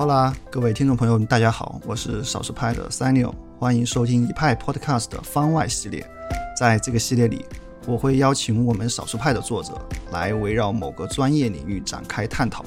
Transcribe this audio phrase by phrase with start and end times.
[0.00, 6.02] 好啦，各位听众朋友，大家好，我是少数派的 Sanio，欢迎收听一派 Podcast 的番外系列。
[6.58, 7.44] 在这个系列里，
[7.86, 9.78] 我会邀请我们少数派的作者
[10.10, 12.64] 来围绕某个专业领域展开探讨，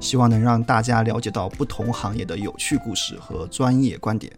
[0.00, 4.32] 希望能让大家了解到不同行业的有趣故事和专业观点。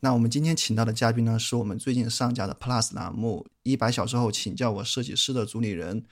[0.00, 6.04] 那我们今天请到的嘉宾呢，是我们最近上架的 Plus 栏目《一百小时后请教我设计师》的主理人。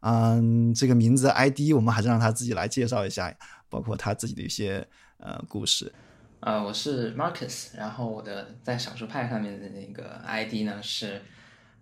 [0.00, 3.34] 嗯，这个名字 ID 我们还是让他自己来介绍一下，
[3.70, 4.86] 包括他自己的一些
[5.18, 5.92] 呃故事。
[6.40, 11.20] 呃，我是 Marcus，然后我的在少数派上面的那个 ID 呢是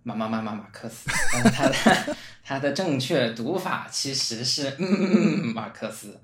[0.03, 6.19] 马马马马马克思，但是他的 他的正确读法其实是嗯马克思，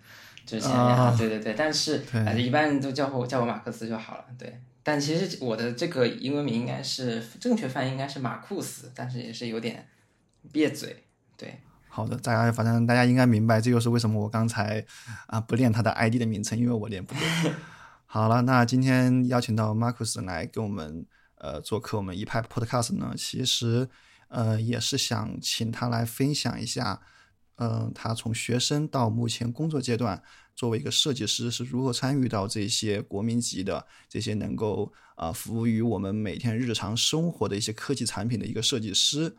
[0.46, 4.60] 就是前面啊，对对对，但是反正一般都叫我叫我马克思就好了，对。
[4.84, 9.88] 但其实我的这个英文名应该是正确翻译应该是马库斯，但是也是有点
[10.52, 11.04] 别嘴，
[11.38, 11.60] 对。
[11.94, 14.84] 好的，大家反正大家应该明白，这就是为什么我刚才
[15.28, 17.52] 啊不练他的 ID 的名称，因为我练不对。
[18.08, 23.90] 好了，那今天邀请到 Marcus 来给我们呃做客我们一派 Podcast 呢，其实
[24.30, 27.02] 呃也是想请他来分享一下，
[27.58, 30.24] 嗯，他从学生到目前工作阶段，
[30.56, 39.36] 作为一个设计师是如何参与到这些国民级的这些能够啊服务于我们每天日常生活的一些科技产品的一个设计师。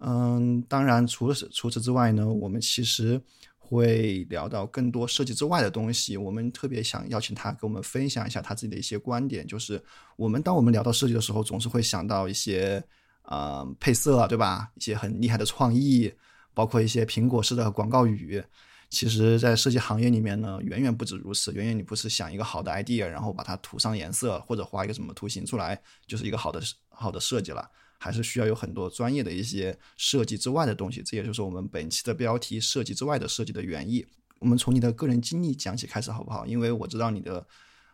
[0.00, 3.20] 嗯，当然，除了除此之外呢，我们其实
[3.56, 6.16] 会聊到更多设计之外的东西。
[6.16, 9.46] 我们特别想邀请他跟我们分享一下他自己的一些观点。
[9.46, 9.82] 就是
[10.16, 12.82] 我们当我们聊到设计的时候，总是会想到一些
[13.22, 14.70] 呃配色，对吧？
[14.76, 16.12] 一些很厉害的创意，
[16.54, 18.42] 包括一些苹果式的广告语。
[18.90, 21.52] 其实，在设计行业里面呢，远远不止如此。
[21.52, 27.68] 远远你不是想一个好的 idea，然后把它涂上颜色，或者画一个什么图形出来，就是一个好的好的设计了。
[27.98, 34.06] 还是需要有很多专业的一些设计之外的东西，这也就是我们本期的标题“设计之外的设计”的原意。
[34.38, 36.46] 我们从你的个人经历讲起开始，好不好？
[36.46, 37.44] 因为我知道你的，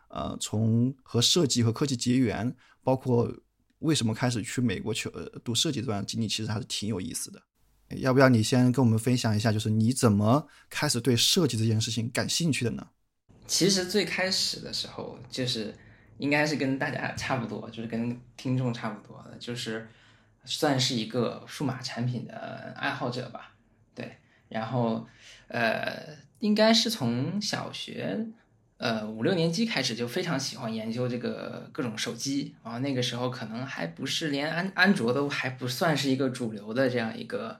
[0.09, 3.29] 呃，从和设计和科技结缘，包括
[3.79, 5.09] 为什么开始去美国去
[5.43, 7.41] 读设计这段经历，其实还是挺有意思的。
[7.97, 12.87] 要不要你先跟我们分享一下，就是你怎么开始对设计这件事情感兴趣的呢？
[13.47, 15.73] 其实最开始的时候就是。
[16.17, 19.89] 应该是跟大家差不多，就是跟听众差不多的，就是
[20.45, 23.53] 算是一个数码产品的爱好者吧。
[23.93, 24.17] 对，
[24.47, 25.05] 然后
[25.49, 28.25] 呃，应该是从小学
[28.77, 37.59] 呃五六年级开始就非常喜欢研究这个各种手机，然后那个时候可能还不是连安安卓都还不算是一个主流的这样一个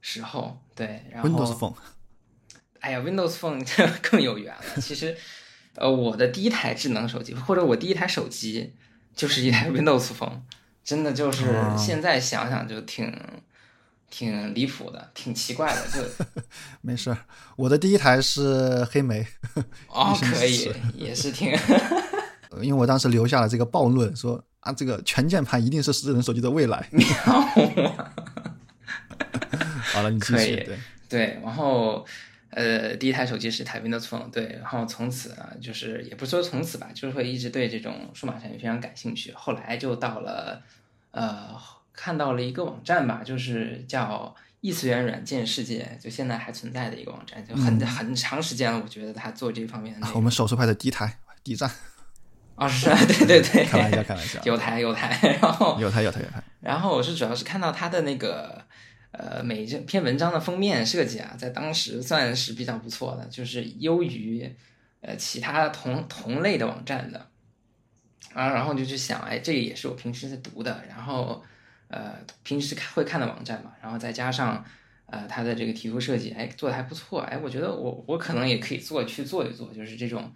[0.00, 0.62] 时候。
[0.76, 1.74] 对，然后 Windows Phone，
[2.78, 5.16] 哎呀，Windows Phone 这更有缘了，其实。
[5.76, 8.74] 呃，我的第一台智能手机，或者我第一台手机，
[9.16, 10.40] 就是一台 Windows Phone，
[10.84, 11.46] 真的就是
[11.78, 13.10] 现在想想就挺
[14.10, 15.80] 挺离谱的，挺奇怪的。
[15.88, 16.02] 就
[16.82, 17.16] 没事，
[17.56, 19.26] 我的第一台是黑莓。
[19.88, 21.50] 哦，可 以，也是挺。
[22.60, 26.86] 因为我当时留下了这个暴论，说啊，这个全键盘一定是智能手机的未来。
[29.84, 30.56] 好了，你继续。
[30.56, 30.78] 对
[31.08, 32.04] 对，然后。
[32.54, 39.32] 呃，第一台手机是台 Windows Phone，对，然后从此啊，就是也不说从此吧，就是会一直对这种数码产品非常感兴趣。
[39.32, 40.62] 后来就到了，
[41.12, 41.56] 呃，
[41.94, 48.78] 看到了一个网站吧，就是叫异次元软件世界，就现在还存在的一个网站，就很很长时间了。
[48.78, 51.70] 我觉得他做这方面的，我们手术派的第一台第一站。
[52.56, 56.44] 哦，是啊，对对对，开玩笑，开玩笑，有台有台，然后有台有台有台。
[56.60, 58.61] 然后我是主要是看到他的那个。
[59.12, 64.50] 呃，每这篇文章的封面设计啊，在当时算是比较不错的，就是优于
[65.02, 67.28] 呃其他同同类的网站的
[68.32, 68.48] 啊。
[68.48, 71.44] 然后就去想，哎，这个也是我平时在读的，然后
[71.88, 73.72] 呃平时看会看的网站嘛。
[73.82, 74.64] 然后再加上
[75.06, 77.20] 呃它的这个题图设计，哎，做的还不错。
[77.20, 80.32] 哎，我觉得我我可能也可以做去做一做，就是这种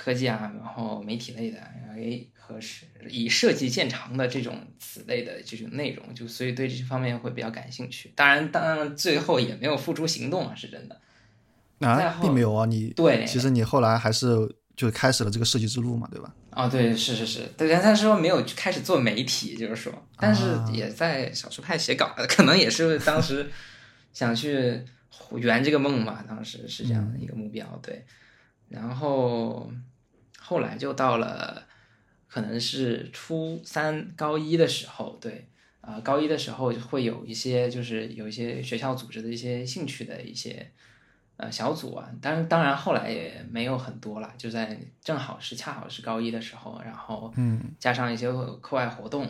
[0.00, 2.24] 科技啊，然后媒体类的，哎。
[2.50, 8.12] 和是以设计见长的这种此类的这种内容，就所以对这方面会比较感兴趣。
[8.16, 11.00] 当然，当然最后也没有付诸行动啊，是真的。
[11.78, 16.34] 啊，并没有啊，你对，其实你后来还是就开始了这个设计之路嘛，对吧？
[16.50, 23.48] 哦，对，是是是，对，但是说没有开始做媒体，就是说，但是也在小说派写稿，可能也是当时
[24.12, 24.82] 想去
[25.36, 28.04] 圆这个梦嘛，当时是这样的一个目标，对。
[28.68, 29.70] 然后
[30.50, 31.66] 后来就到了。
[32.32, 35.48] 可能是初三高一的时候，对，
[35.80, 40.70] 啊，高一的时候会有一些，就是有一些学校组织的一些兴趣的一些，
[41.38, 48.30] 呃，小组啊，当然，当然后来也没有很多了，就在正好是恰好是高一的时候，然后，嗯，加上一些
[48.60, 49.26] 课外活动，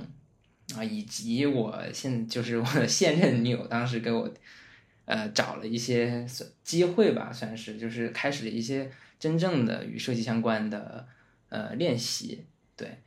[0.77, 4.31] 啊，以及我现就是我的现任女友当时给我，
[5.07, 6.27] 呃，找了一些
[6.63, 8.93] 机会吧，算是就是开始了一些。
[9.21, 11.07] 真正的与设计相关的
[11.51, 12.47] 呃练习，
[12.77, 13.01] 对，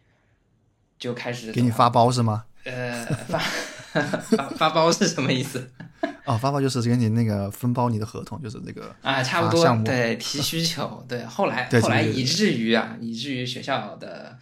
[0.97, 2.45] 就开始给你发包是吗？
[2.63, 3.37] 呃发
[3.99, 5.69] 发发包是什么意思？
[6.25, 14.37] 哦，发包就是给你那个分包你的合同，就是那个啊，差不多对提需求，对，后来 后来以至于啊，以至于学校的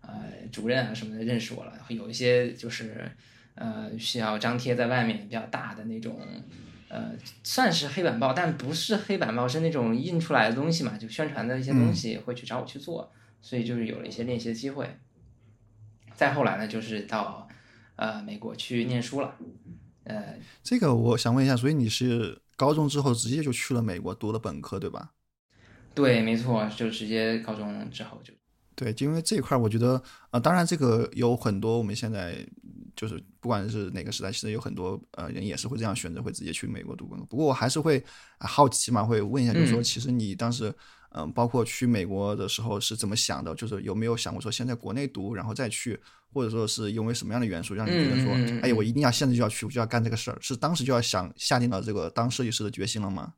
[0.00, 0.10] 呃
[0.50, 3.08] 主任啊什么的认识我了，有一些就是
[3.54, 6.18] 呃需要张贴在外面比较大的那种
[6.90, 13.10] 呃算是黑板报，但不是黑板报，是那种印出来的东西嘛，就宣传的一些东西会去找我去做，
[13.40, 14.98] 所以就是有了一些练习的机会。
[16.14, 17.48] 再后来呢，就是到
[17.96, 19.36] 呃美国去念书了，
[20.04, 25.12] 呃这个我想问一下，所以你是高中之后直接就去了美国读了本科，对吧？
[25.94, 28.34] 对，没错，就直接高中之后就。
[28.76, 32.46] 对，就因为这一块，我觉得，呃，当然这个有很多我们现在
[33.00, 37.24] 就是不管是哪个时代，其实有很多呃人也是会这样选择，会直接去美国读本科。
[37.24, 37.98] 不过我还是会、
[38.36, 40.70] 啊好奇嘛，会问一下，就是说，嗯其实你当时，
[41.12, 43.54] 嗯、包括去美国的时候是怎么想的？
[43.54, 45.98] 就是有没有想过说先在国内读，然后再去，
[46.30, 50.36] 或者说是因为什么样的元素让你觉得说，哎呀，我一定要现在就要去，我就要干这个事儿？
[50.42, 53.32] 是当时就要想下定了这个当设计师的决心了吗？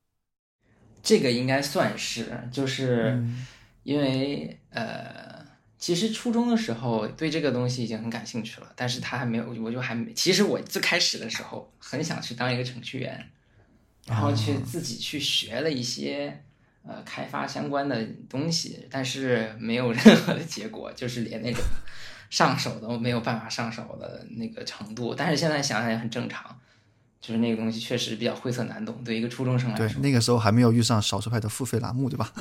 [1.05, 3.47] 这个应该算是，就是嗯
[3.85, 5.42] 因为、呃，
[5.82, 10.12] 其实初中的时候对这个东西已经很感兴趣了，但是他还没有，我就还没。
[10.12, 13.29] 其实我最开始的时候很想去当一个程序员，
[14.06, 16.40] 然后去自己去学了一些
[16.87, 21.61] 呃开发相关的东西，但是没有 任何的结果，就是连那种
[22.31, 25.17] 上手都没有办法上手的那个程度。
[25.17, 26.56] 但是现在想想也很正常，
[27.20, 30.00] 就是那个东西确实比较晦涩难懂，对一个初中生来说对说，。
[30.00, 32.32] 那个时候还没有遇上少数派的付费栏目，对吧？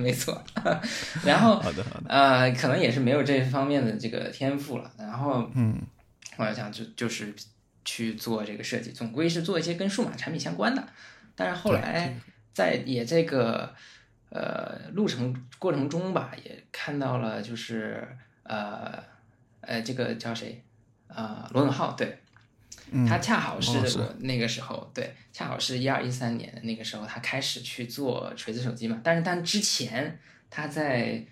[0.00, 0.42] 没错，
[1.24, 4.90] 然后好的，好的，呃，可能也是没有这方面的这个天赋了。
[4.98, 5.80] 然后嗯，
[6.36, 7.34] 我要想就就是
[7.84, 10.82] 去做这个设计，总归是做一些跟数码产品相关的。
[11.36, 12.14] 但是后来
[12.52, 13.74] 在也这个
[14.30, 18.08] 呃路程过程中吧，也看到了就是
[18.44, 19.02] 呃
[19.60, 20.62] 呃这个叫谁
[21.08, 22.19] 呃罗永浩对。
[22.92, 23.72] 嗯他恰好是
[24.18, 29.00] 那个时候，对，恰好是一二一三年那个时候，他开始去做锤子手机嘛。
[29.04, 30.18] 但是，但之前
[30.48, 31.24] 他在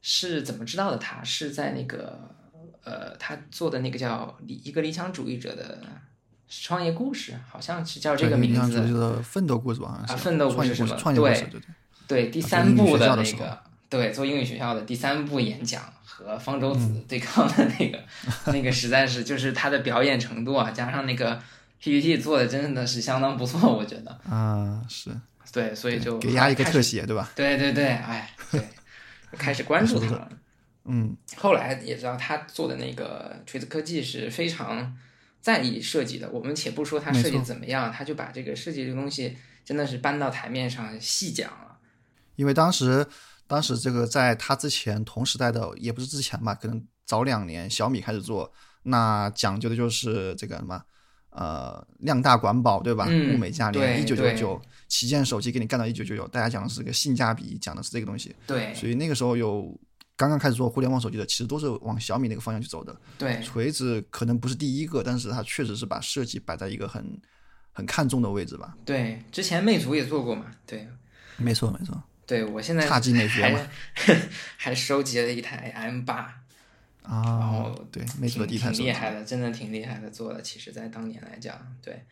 [0.00, 1.22] 是怎么知道的他？
[1.22, 2.34] 是在那个
[2.82, 5.78] 呃，他做的那个叫理一个理想主义者的
[6.48, 8.80] 创业故事，好像是叫这个对名字。
[8.92, 11.66] 的奋斗故事吧，啊奋斗故事，事什么创业故事，对对对。
[12.08, 13.58] 对，第三部的那个，
[13.88, 15.82] 对，做英语学校的第三部演讲
[16.22, 17.98] 和方舟子对抗的那个，
[18.46, 21.40] 那个实在是就是他的表演程度啊，加上那个
[21.80, 24.10] PPT 做的真的是相当不错，我觉得。
[24.30, 25.10] 啊，是
[25.52, 26.64] 对，所以就给压一个。
[26.64, 27.30] 特写，对吧？
[27.34, 28.62] 对对对，哎，对，
[29.36, 30.28] 开始关注他了。
[30.84, 34.96] 嗯，后来也知道他做的那个锤子科技是非常
[35.40, 36.28] 在意设计的。
[36.30, 41.76] 我们且不说他设计怎么样，他就把这个设计这个东西真的是搬到台面上细讲了。
[42.34, 43.06] 因为当时
[43.52, 48.50] 当时这个在他之前同时代的，也不是之前吧，可能早两年小米开始做，
[48.84, 50.82] 那讲究的就是这个什么。
[51.28, 53.06] 呃，量大管饱，对吧？
[53.10, 58.34] 嗯物美价廉，一九九九旗舰手机给你干到一九九九，大家讲的是这个性价比，讲的是这个东西。
[58.46, 59.78] 对所以那个时候有
[60.16, 62.94] 刚刚开始做互联网手机的，其实都是往小米那个方向去走的。
[63.18, 67.20] 对锤子可能不是第一个，但是它确实是把设计摆在一个很
[67.72, 68.76] 很看重的位置吧。
[68.84, 70.46] 对，之前魅族也做过嘛。
[70.66, 70.88] 对，
[71.36, 72.02] 没错，没错。
[72.32, 73.60] 对我现在差劲美学嘛
[73.92, 74.22] 还
[74.56, 76.42] 还收集了一台 M 八，
[77.02, 78.78] 然啊后，对，魅族的第一台手机。
[78.78, 80.40] 挺厉害的，真的挺厉害的做的。
[80.40, 82.06] 其实，在当年来讲，对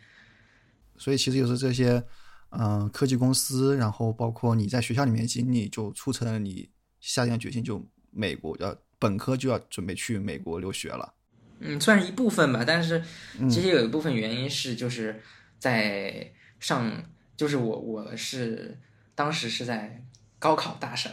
[0.98, 2.04] 所以其实就是这些，
[2.50, 6.68] 嗯、科技公司，然后包括你在学校里面经历，就促成了你
[7.00, 11.14] 下定决心，就美国要本科就要准备去美国留学了。
[11.60, 13.02] 嗯，算是一部分吧，但是
[13.48, 15.22] 其实有一部分原因是就是
[15.58, 17.02] 在上，
[17.38, 18.78] 就是我我是
[19.14, 20.02] 当时是在
[20.40, 21.12] 高考大省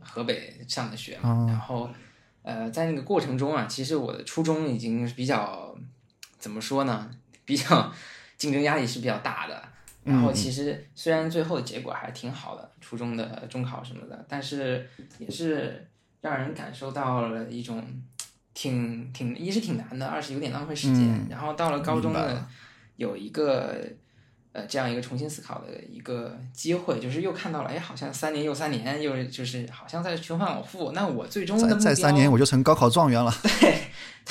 [0.00, 1.88] 河北上的学然后
[2.42, 5.74] 呃在那个过程中啊，其实我的初中已经是比较
[6.38, 7.10] 怎么说呢，
[7.46, 7.90] 比较
[8.36, 9.62] 竞争压力是比较大的。
[10.04, 14.86] 然后其实虽然最后的结果还挺好的，初中的中考什么的，但是
[15.18, 15.88] 也是
[16.20, 17.82] 让人感受到了一种
[18.52, 21.06] 挺挺一是挺难的，二是有点浪费时间。
[21.08, 22.48] 嗯然后到了高中呢明白了，
[22.96, 23.82] 有一个
[24.54, 30.92] 呃这样一个重新思考的一个机会，就是又看到了，哎，好像三年又三年，又就是好像在循环往复。
[30.92, 33.34] 那我最终的再再三年我就成高考状元了。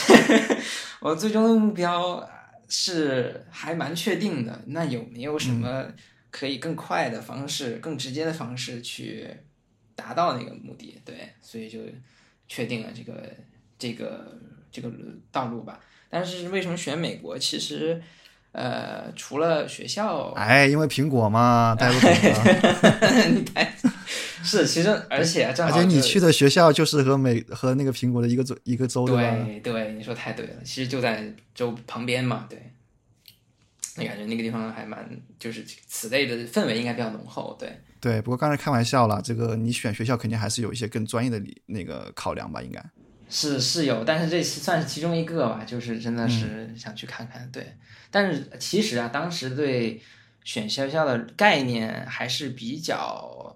[0.07, 0.57] 对
[1.01, 2.29] 我最终的目标呃
[2.69, 4.61] 是还蛮确定的。
[4.67, 5.85] 那有没有什么
[6.31, 9.29] 可以更快的方式、更直接的方式去
[9.93, 11.01] 达到那个目的？
[11.03, 11.79] 对，所以就
[12.47, 13.21] 确定了这个
[13.77, 14.39] 这个
[14.71, 14.89] 这个
[15.31, 15.79] 道路吧。
[16.09, 17.37] 但是为什么选美国？
[17.37, 18.01] 其实，
[18.53, 23.29] 呃，除了学校，哎，因为苹果嘛，大家都懂的。
[23.29, 23.75] 你 太
[24.43, 29.13] 是，其实而且正而好而且你去的学校就是和美和那个苹果的一个州一个州，吧？
[29.13, 32.71] 对对，你说太对了，其实就在州旁边嘛，对。
[33.95, 35.07] 那感觉那个地方还蛮，
[35.37, 37.71] 就是此类的氛围应该比较浓厚，对。
[37.99, 42.83] 对，不过刚才开玩笑了，这个你选学校肯定还是有一些更专业的理那个考量吧，应该。
[43.29, 47.75] 是是有，但是这算是其中一个吧，就是真的是想去看看，对。
[48.11, 50.01] 但是其实啊，当时对
[50.43, 53.55] 选学校的概念还是比较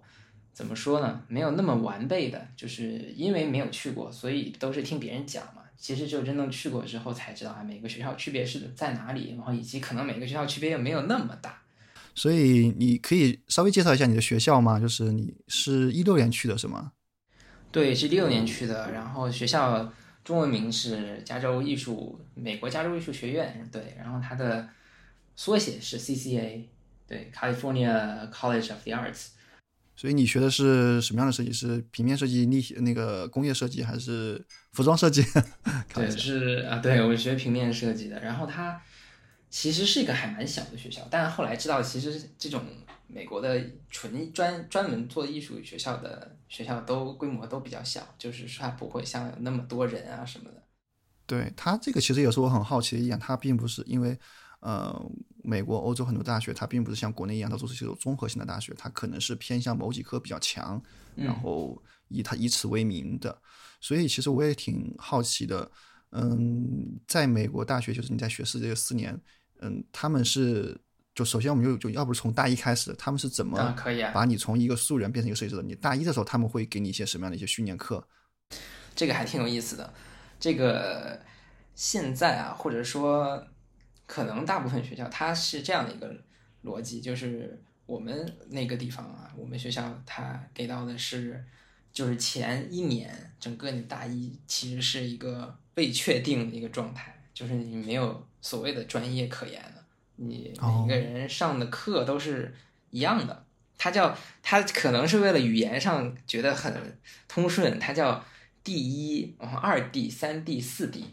[0.51, 1.21] 怎么说呢？
[1.27, 5.61] 没有那么完备的，就是因为没有去过，所以都是听别人讲嘛。
[5.77, 11.61] 其实就真正去过之后才知道啊，每个学校区别是在哪里，然后以及可能每个学校区别又没有那么大。
[12.15, 14.79] 所以你可以稍微介绍一下你的学校吗？
[14.79, 16.93] 就是你是一六年去的是吗？
[17.71, 19.91] 对，是六年去的，然后学校
[20.23, 24.67] 中文名是加州艺术美国加州艺术学院，对，然后它的
[25.35, 26.63] 缩写是 CCA，
[27.07, 29.27] 对，California College of the Arts。
[29.95, 31.51] 所以你学的是什么样的设计？
[31.51, 34.43] 是平面设计、立体那个工业设计，还是
[34.73, 35.23] 服装设计？
[35.93, 38.19] 对，是啊，对我学平面设计的。
[38.19, 38.79] 然后它
[39.49, 42.61] 其实是一个还蛮小的学校，但后来知道，其实这种
[43.07, 43.59] 美国的
[43.89, 50.63] 纯专专门做艺术学校的学校都规模都比较小，就是说它不会像有那么多人啊什么的。
[51.25, 54.19] 对它这个其实也是我很好奇的一点，它并不是因为。
[54.59, 54.99] 呃，
[55.43, 60.81] 美国、欧洲很多大学，它并不是像国内一样，它都是这种综合性的大学，它可能是偏向某几科比较强，
[61.15, 63.39] 然后以它以此为名的。
[63.79, 65.71] 所以其实我也挺好奇的，
[66.09, 69.15] 嗯，在美国大学，就是你在学士这个四年，
[69.59, 70.75] 嗯，他们是
[71.17, 75.63] 就首先我们就就要不是从大一开始，他们是怎么可以把你从一个素人变成一个设计师的？
[75.63, 78.07] 你大一的时候他们会给你一些什么样的一些训练课？
[78.95, 79.93] 这个还挺有意思的。
[80.39, 81.19] 这个
[81.75, 83.45] 现在啊，或者说。
[84.09, 86.15] 可能大部分学校它是这样的一个
[86.63, 91.43] 逻辑，就是我们那个地方啊，我们学校它给到的是，
[91.91, 99.76] 就是前一年整个你大一其实是一个未确定的一个状态，就是你没有所谓的专业可言的，
[100.17, 100.53] 你
[100.87, 102.53] 每个人上的课都是
[102.91, 103.45] 一样的，
[103.77, 108.23] 它叫它可能是为了语言上觉得很通顺，它叫
[108.63, 111.05] D 一，然后二 D、三 D、四 D。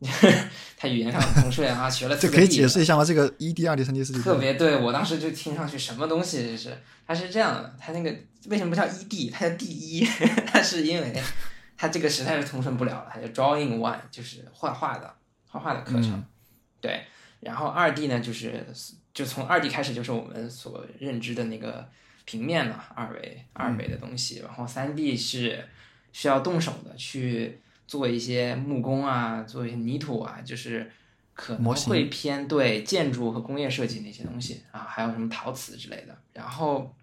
[0.78, 3.04] 他语言上通顺啊，学了这可以解释一下吗？
[3.04, 6.40] 这个一 D、二 D、三 D、四 D 特别对我当时就听上去什么东西？
[6.46, 8.16] 这是它是这样的，它那个
[8.46, 9.28] 为什么不叫一 D？
[9.28, 10.06] 它叫第一，
[10.46, 11.20] 它是因为
[11.76, 15.12] 它这个实在是通顺不了了，它叫 Drawing One，就是画画的
[15.48, 16.24] 画画的课程。
[16.80, 17.04] 对，
[17.40, 18.66] 然后二 D 呢，就是
[19.12, 21.88] 就从二 D 开始就是我们所认知的那个
[22.24, 24.40] 平面嘛，二维二维的东西。
[24.40, 25.64] 然后三 D 是
[26.12, 27.60] 需要动手的去。
[27.88, 30.92] 做一些木工啊，做一些泥土啊，就是
[31.32, 36.14] 可能会偏对建筑和工业设计那些东西啊，还有什么陶瓷之类的。
[36.34, 36.94] 然后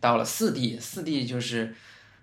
[0.00, 1.72] 到了四 D，四 D 就是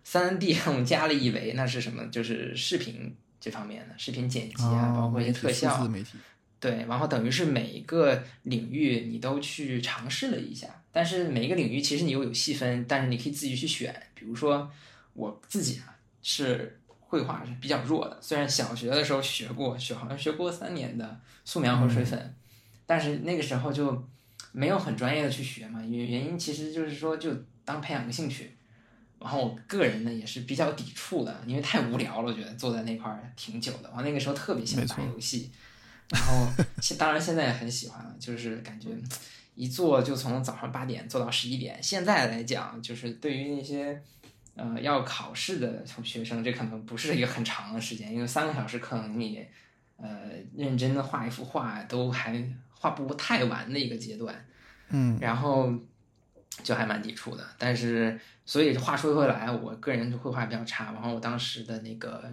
[0.03, 2.05] 三 D， 我们加了一维，那是什么？
[2.07, 5.89] 就是视频这方面的视频剪辑啊，包括一些特效。
[6.59, 13.93] 对，然后等于是每一个领域你都去尝试了一下，但是每一个领域其实你又有细分，但是你可以自己去选。
[14.13, 14.71] 比如说
[15.13, 16.75] 我自己啊是。
[17.11, 22.35] 绘画是比较弱的，虽然小学的时候学过，学好像学过三年的素描和水粉，
[22.85, 24.07] 但是那个时候就
[24.51, 25.81] 没有很专业的去学嘛。
[25.83, 27.33] 原原因其实就是说，就
[27.65, 28.55] 当培养个兴趣。
[29.19, 33.91] 然后我个人呢也是比较抵触的，因为太无聊了，我觉得坐在那块儿挺久的。
[33.95, 35.49] 我那个时候特别喜欢玩游戏，
[36.11, 36.47] 然后
[36.81, 38.89] 现当然现在也很喜欢了，就是感觉
[39.55, 41.81] 一坐就从早上八点坐到十一点。
[41.81, 44.01] 现在来讲，就是对于那些。
[44.55, 49.45] 呃，要考试的学生，这可能不是一个很长的时间，因为三个小时可能你，
[49.95, 54.35] 呃，认真的画一幅画都还画不太完的一个阶段，
[54.89, 55.71] 嗯，然后
[56.61, 57.47] 就还蛮抵触的。
[57.57, 62.29] 但是，所以话说回来，我个人绘画比较差，然后我当时的那个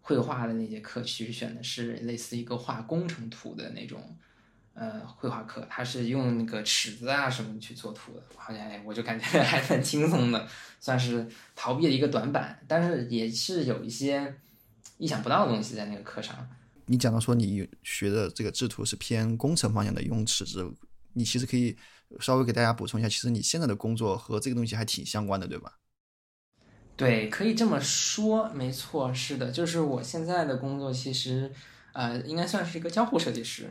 [0.00, 4.16] 绘画的那节课，其实选的是类似一个画工程图的那种。
[4.72, 14.36] 呃，绘画课它是用那个尺子啊什么去做图的，好像哎我就感觉 还蛮轻松的，算是逃避了一个短板，但是也是有一些
[14.96, 16.48] 意想不到的东西在那个课上。
[16.86, 20.72] 你讲到说你学的这个制图是偏工程方向的，用尺子，
[21.14, 21.76] 你其实可以
[22.20, 25.74] 稍微给大家补充一下，其实你现在的工作和这个东西还挺相关的，对吧？
[27.00, 31.50] 对，可以这么说，没错，是的，就是我现在的工作其实
[31.94, 33.70] 呃，应该算是一个交互设计师。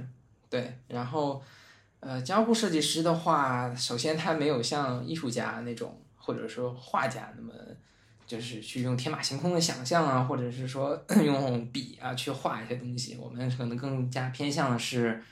[0.49, 1.39] 对，然后，
[1.99, 7.53] 呃，交互设计师的话，首先他没有像艺术家那种，或者说画家那么，
[8.25, 13.15] 就是去用天马行空的想象啊，或者是说 用笔啊去画一些东西。
[13.21, 15.23] 我们可能更加偏向的是，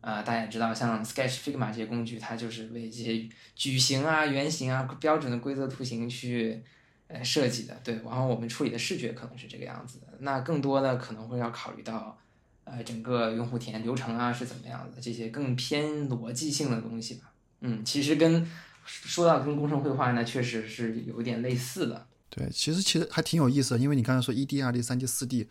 [0.00, 6.62] 呃，大家也知道，像 Sketch、Figma 这些工具，它就是为这些矩形啊、圆形啊、标准的规则图形去
[7.08, 7.78] 呃设计的。
[7.84, 10.00] 对，然后我们处理的视觉可能是这个样子。
[10.20, 12.18] 那更多的可能会要考虑到，
[12.64, 17.32] 呃，整个用户体验流程啊是怎么样的，这些更偏逻辑性的东西吧。
[17.60, 18.46] 嗯，其实跟
[18.84, 22.06] 说到跟工程绘画呢，确实是有点类似的。
[22.28, 25.48] 对，其实其实还挺有意思的，因为你刚才说一 D、二 D、三 D、四 D。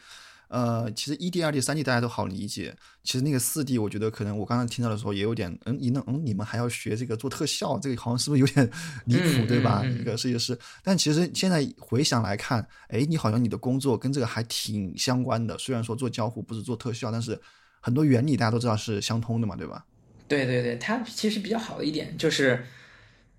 [0.56, 2.74] 呃，其实一 D、二 D、三 D 大家都好理解。
[3.04, 8.72] 其实那个四 D，我觉得可能我刚刚听到的时候也有点，嗯，你能，嗯，你们还要学这个做特效，这个好像是不是有点
[9.04, 9.84] 离谱，对吧？
[9.86, 10.58] 一个设计师。
[10.82, 15.58] 但其实现在回想来看，哎，你好像你的工作跟这个还挺相关的。
[15.58, 17.38] 虽然说做交互不是做特效，但是
[17.82, 19.86] 很多原理大家都知道是相通的嘛，对吧？
[20.26, 22.66] 对对对，它其实比较好的一点就是，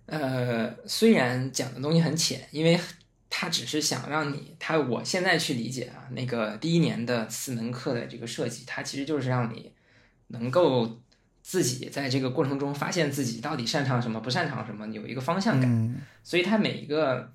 [0.04, 2.78] 呃，虽然讲的东西很浅，因为。
[3.38, 9.70] 他只是想让你，他我现在去理解啊，那个第一年的四门课的这个设计，它其实就是让你
[10.28, 11.02] 能够
[11.42, 16.02] 自己在这个过程中发现自己到底擅长什么，不擅长什么，有一个方向感。
[16.22, 17.30] 所以它每一个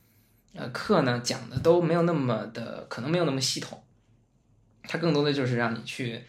[0.55, 3.79] 呃课呢讲的都没有那么的，可能没有那么系统。
[4.81, 6.19] 它更多的就是让你去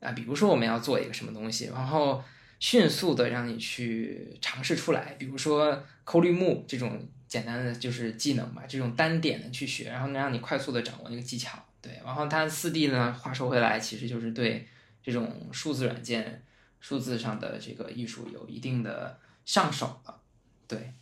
[0.00, 2.22] 啊，比如说我们要做一个什么东西，然后
[2.58, 7.08] 迅速的让你去尝试出来，比如说抠绿幕这种。
[7.34, 11.58] 简单的就是技能吧，这种单点的去学，然后能让你快速的掌握那个技巧。
[11.82, 14.68] 对，然后它四 D 呢，话说回来，其实就是对
[15.02, 16.44] 这种数字软件、
[16.78, 20.20] 数字上的这个艺术有一定的上手了。
[20.68, 20.94] 对，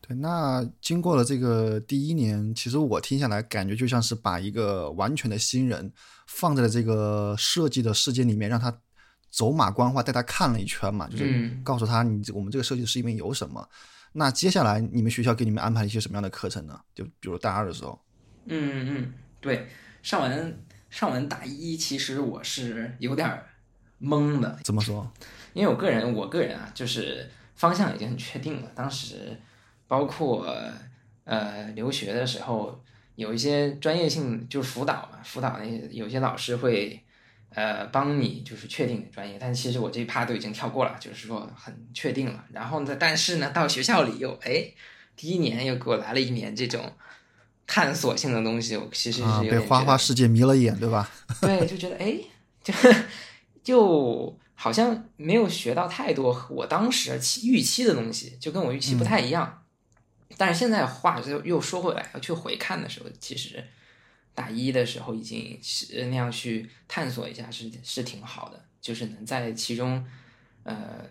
[0.00, 0.16] 对。
[0.18, 5.92] 那经过了这个第一年，其实我听下来感觉就像是把一个完全的新人
[6.28, 8.80] 放在了这个设计的世界里面，让他
[9.28, 13.68] 走马观花带他看了一圈嘛，就是告诉他你我们这个设计师里面有什么。
[14.12, 16.80] 那接下来你们学校给你们安排了一些什么样的课程呢？
[16.94, 18.00] 就比如大二的时候。
[18.46, 19.68] 嗯嗯，对，
[20.02, 20.58] 上完
[20.88, 23.42] 上完大一，其实我是有点
[24.00, 24.58] 懵的。
[24.64, 25.10] 怎么说？
[25.52, 28.70] 因为我个人，我个人啊，就是方向已经很确定了。
[28.74, 29.40] 当时
[29.86, 30.52] 包括
[31.24, 32.82] 呃留学的时候，
[33.14, 37.04] 有一些专业性就是辅导嘛，辅导那些有些老师会。
[37.52, 42.44] 呃，帮你就是确定专业，但其实我这一趴都已经跳过了，就是说很确定了。
[42.52, 44.64] 然后呢，但是呢，到学校里又哎，
[45.16, 46.92] 第一年又给我来了一年这种
[47.66, 51.10] 探索性的东西，我其实是被花花世界迷了眼，对吧？
[51.42, 52.20] 对，就觉得哎，
[52.62, 52.72] 就
[53.64, 59.64] 就好像没有学到太多我当时期预期的东西，就跟我预期不太一样。
[60.36, 63.64] 但是现在话就又说回来，要去回看的时候，其实。
[64.40, 70.02] 大一的时候已经是那样去探索一下，是是挺好的，就是能在其中，
[70.62, 71.04] 呃，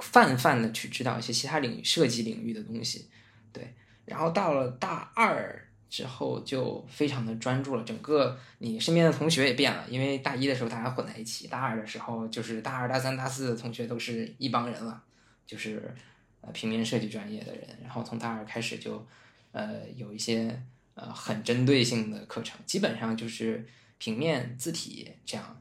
[0.00, 3.08] 泛泛的去知道一些其他领域设计领域的东西，
[3.54, 3.74] 对。
[4.04, 7.82] 然后到了大二之后，就非常的专注了。
[7.84, 15.02] 整个你身边的同学也变了，因为大一的时候大家混在一起，大二的时候就是大二、大三、大四的同学都是一帮人了，
[15.46, 15.94] 就是
[16.42, 17.66] 呃平面设计专业的人。
[17.82, 19.06] 然后从大二开始就，
[19.52, 20.62] 呃，有一些。
[20.96, 23.66] 呃，很针对性的课程，基本上就是
[23.98, 25.60] 平面字体这样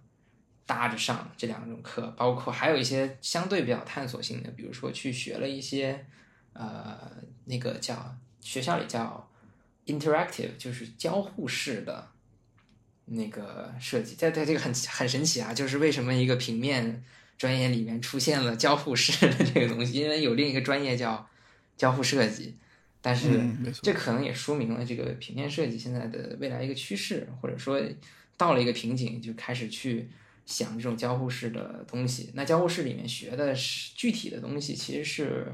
[0.68, 6.06] 搭着上这两种课，包括还有一些相对比较探索性的，比如说去学了一些
[6.54, 7.12] 呃
[7.46, 9.28] 那个叫学校里叫
[9.88, 12.08] interactive，就是交互式的
[13.06, 17.04] 那个设计，在在这个很很神奇啊，就是为什么一个平面
[17.40, 21.28] 专业里面出现了交互式的这个东西，因为有另一个专业叫
[21.76, 22.56] 交互设计。
[23.06, 23.38] 但是
[23.82, 27.82] 这可能也说明了这个平面设计现在的未来一个趋势，或者说
[28.38, 30.10] 到了一个瓶颈，就开始去
[30.46, 32.32] 想这种交互式的东西。
[32.34, 35.54] 那交互式里面学的是具体的东西，其实是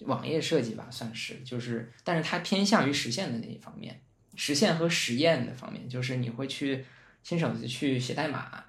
[0.00, 4.00] 网页设计吧，算是就是，但是它偏向于实现的那一方面，
[4.34, 6.84] 实现和实验的方面，就是你会去
[7.22, 8.64] 亲手去写代码。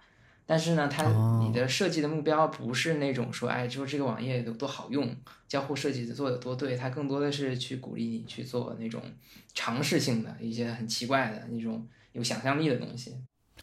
[0.50, 1.04] 但是呢，它
[1.46, 5.16] 你的设计的目标不是那种说，哎，就是这个网页有多好用，
[5.48, 9.00] 交互设计的做的多对，它更多的是去鼓励你去做那种
[9.54, 13.14] 尝试性的一些很奇怪的那种有想象力的东西。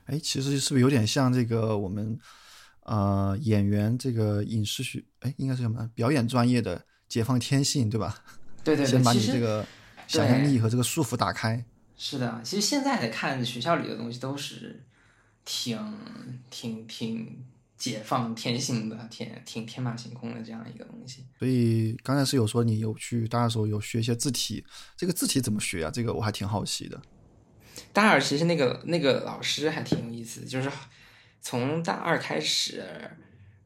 [0.05, 2.17] 哎，其实是不是有点像这个我们
[2.85, 8.23] 呃演员这个影视学，哎，应该是什么表演专业的解放天性，对吧？
[8.63, 9.67] 对对对，先把你这个
[10.07, 11.65] 想象力和这个束缚打开。
[11.97, 14.85] 是的，其实现在看学校里的东西都是。
[15.47, 15.81] 挺
[16.51, 17.47] 挺挺
[17.79, 21.25] 解放天性的，天挺天马行空的这样一个东西。
[21.39, 24.65] 所以刚才是有说你有去大二时候有学一些字体，
[24.97, 25.91] 这个字体怎么学啊？
[25.91, 27.01] 这个我还挺好奇的。
[27.93, 30.69] 大二其实那个那个老师还挺有意思，就是
[31.41, 32.85] 从大二开始，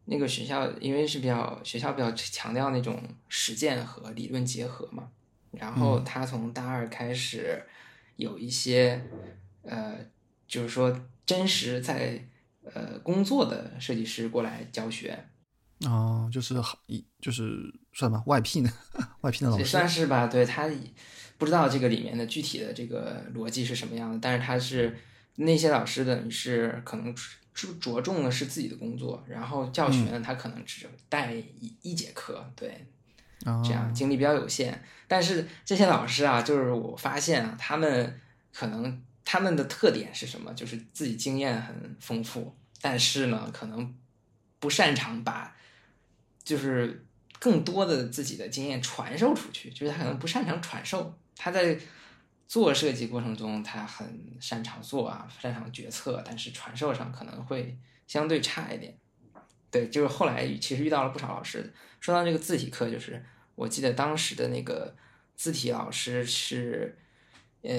[0.05, 5.09] 那个学校因为是比较学校比较强调那种实践和理论结合嘛，
[5.53, 7.65] 然后他从大二开始
[8.17, 9.03] 有一些
[9.63, 9.97] 呃，
[10.47, 11.01] 就是说。
[11.27, 12.23] 真实在
[12.65, 15.27] 呃工作的设计师过来教学，
[15.81, 18.71] 哦，就是好一就是算吧，外聘的
[19.23, 19.71] 外聘的老也师。
[19.71, 20.27] 算是吧。
[20.27, 20.69] 对他
[21.39, 24.97] 不知道这个里面的具体的这个逻辑是什么样的，但是他是
[25.37, 27.15] 那些老师等于是可能
[27.55, 32.87] 着着重的是自己的工作，然后教学呢，他可能只带一一节课，对，
[33.47, 34.83] 哦这样精力比较有限。
[35.09, 38.21] 但是这些老师啊，就是我发现啊，他们
[38.53, 40.53] 可能他们的特点是什么？
[40.55, 43.95] 就是自己经验很丰富，但是呢，可能
[44.59, 45.57] 不擅长把
[46.43, 47.07] 就是
[47.39, 51.19] 更多的自己的经验传授出去，就是他可能不擅长传授。
[51.37, 51.79] 他在
[52.47, 58.97] 做设计过程中，他很擅长做啊，擅长决策，但是传授上可能会相对差一点。
[59.71, 61.73] 对，就是后来其实遇到了不少老师。
[62.01, 64.95] 说到这个字体课，就是我记得当时的那个
[65.37, 66.99] 字体老师是，
[67.63, 67.71] 呃，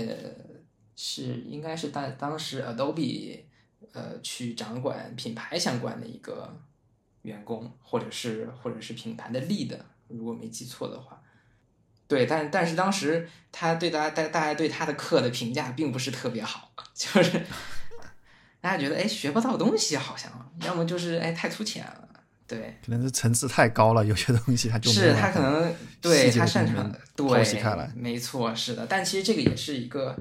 [0.96, 3.40] 是应该是当当时 Adobe
[3.94, 6.54] 呃去掌管品牌相关的一个
[7.24, 9.78] 员工，或者是或者是品牌的 lead，
[10.08, 11.22] 如果没记错的话。
[12.08, 17.42] 对，但但是当时他对大家大大家对他的课的评价并不是特别好， 就是
[18.60, 22.10] 大家觉得哎学不到东西，好像要么就是哎太粗浅了，
[22.46, 27.46] 对，可能是层次太高了，有些东西他就是他可能对他擅长的对，
[27.96, 28.86] 没错，是的。
[28.86, 30.14] 但其实这个也是一个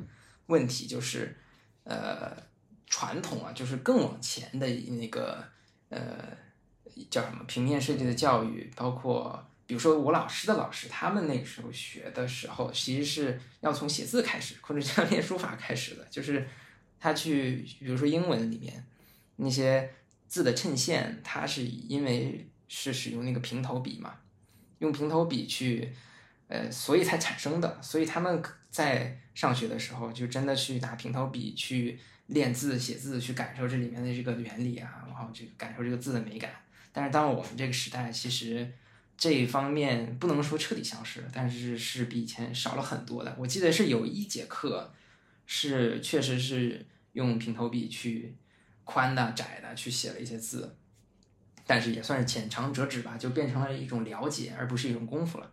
[0.50, 1.34] 问题，就是
[1.84, 2.36] 呃，
[2.86, 5.42] 传统啊，就是更往前的那个
[5.88, 6.36] 呃
[7.08, 16.46] 叫什么平面设计的教育，包括比如说我老师的老师，他们那个时候学的时候，其实是要从写字开始，或者像练书法开始的，就是
[16.98, 18.84] 他去比如说英文里面
[19.36, 19.88] 那些
[20.26, 24.14] 字的衬线，它是因为是使用那个平头笔嘛，
[24.80, 25.92] 用平头笔去，
[26.50, 27.78] 呃，所以才产生的。
[27.80, 36.50] 所以他们在上学的时候，就真的去拿平头笔去练字、写字，去感受这里面的这个原理啊，然后这个感受这个字的美感。
[36.92, 38.68] 但是，当我们这个时代，其实
[39.16, 43.32] 这一方面不能说彻底消失，但是是比以前少了很多的。
[43.38, 44.92] 我记得是有一节课
[45.46, 48.34] 是确实是用平头笔去
[48.82, 50.76] 宽的、窄的去写了一些字，
[51.64, 55.48] 但是也算是浅尝辄止吧，就变成了一种了解，而不是一种功夫了。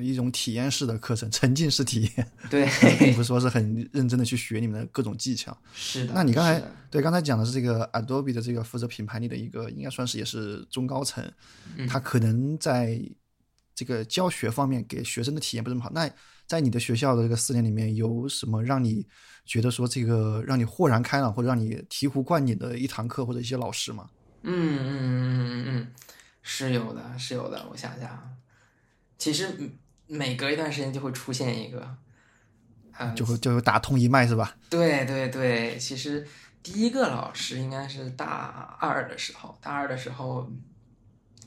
[0.00, 2.66] 一种体验式的课程，沉浸式体验， 对，
[2.98, 5.56] 并不是说是很认真的去学你们的各种技巧。
[5.74, 6.12] 是的。
[6.14, 11.24] 那你刚才对刚才讲的是这个 Adobe 的这个负责品牌里的一个，应该算是也是中高层，
[11.76, 13.00] 嗯他可能在
[13.74, 15.90] 这个教学方面给学生的体验不是那么好。
[15.92, 16.08] 那
[16.46, 19.06] 在你的学校的这个四年里面，有什么让你
[19.44, 24.08] 觉得说这个让你豁然开朗，或者让你醍醐灌顶的一堂课或者一些老师吗？
[24.42, 25.92] 嗯嗯嗯嗯嗯，
[26.42, 27.66] 是有的，是有的。
[27.70, 28.24] 我想想啊，
[29.16, 29.72] 其实嗯
[30.06, 31.96] 每隔一段时间就会出现一个，
[32.92, 34.56] 啊，就会就会打通一脉是吧？
[34.68, 36.26] 对对对，其实
[36.62, 40.50] 第一个老师应该是大二的时候，大二的时候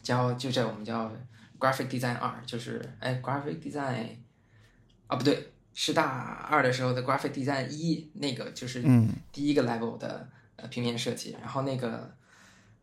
[0.01, 1.11] 教就在我们叫
[1.59, 4.07] graphic design 二，就是哎 graphic design
[5.07, 9.09] 啊不对，是大二的时候的 graphic design 一，那个就是嗯。
[9.31, 12.15] 第一个 level 的呃平面设计，然后那个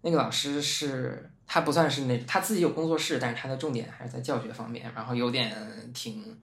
[0.02, 5.54] 那个老师是他不算是那他自己有工作室，但是他的重点还是在教学方面，然后有点
[5.92, 6.36] 挺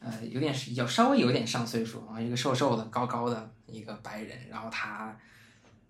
[0.00, 5.16] 呃有点是有稍微有点上岁数啊，一个瘦瘦的高高的一个白人，然后他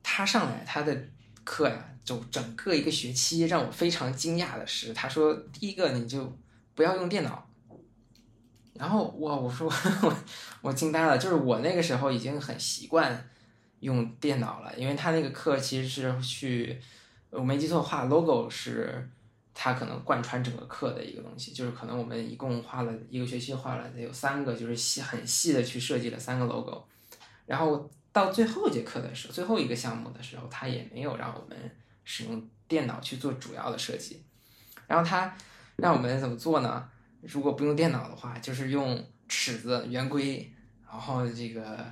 [0.02, 0.96] 他上来他的
[1.44, 6.36] 课呀，就整个一个学期让我非常惊讶的是，他说第一个你就
[6.74, 7.44] 不要用电脑。
[8.74, 9.68] 然后我，我说
[10.02, 10.16] 我
[10.60, 13.28] 我惊呆了，就是我那个时候已经很习惯
[13.80, 16.80] 用电脑了，因为他那个课其实是去，
[17.30, 19.08] 我没记错的话，logo 是
[19.52, 26.82] 他可能贯穿整个课的一个东西，就是可能我们一共花了一个学期画了得有三个，就是细很细的去设计了三个 logo，
[27.46, 31.70] 然后到最后一节课的时候，最后一个项目的时候，他也没有让我们
[32.04, 34.22] 使用电脑去做主要的设计，
[34.86, 35.34] 然后他
[35.76, 36.88] 让我们怎么做呢？
[37.22, 40.50] 如果不用电脑的话，就是用尺子、圆规，
[40.86, 41.84] 然后这个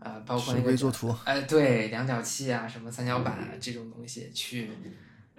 [0.00, 4.70] 呃，包括那个作图，哎，对，量角器啊，什么三角板啊这种东西，去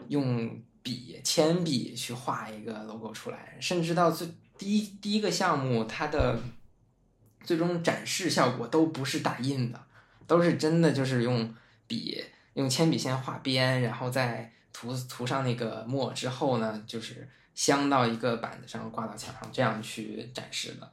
[0.08, 6.40] 用笔、铅笔去画一个 logo 出来，甚至到最第一第一个项目，它的
[7.44, 9.84] 最终展示效果都不是打印的，
[10.28, 11.52] 都是真的就是用
[11.88, 20.92] 笔用铅笔先画边，然后再涂涂上那个墨之后呢，就是镶到一个板子上，挂到墙上，这样去展示的。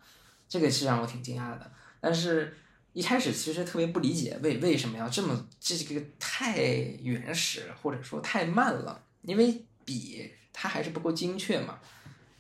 [0.49, 2.57] 这个是让我挺惊讶的，但是
[2.99, 6.57] 一开始其实特别不理解为为什么要这么这个太
[7.01, 11.79] 原始，或者说太慢了，因为笔它还是不够精确嘛。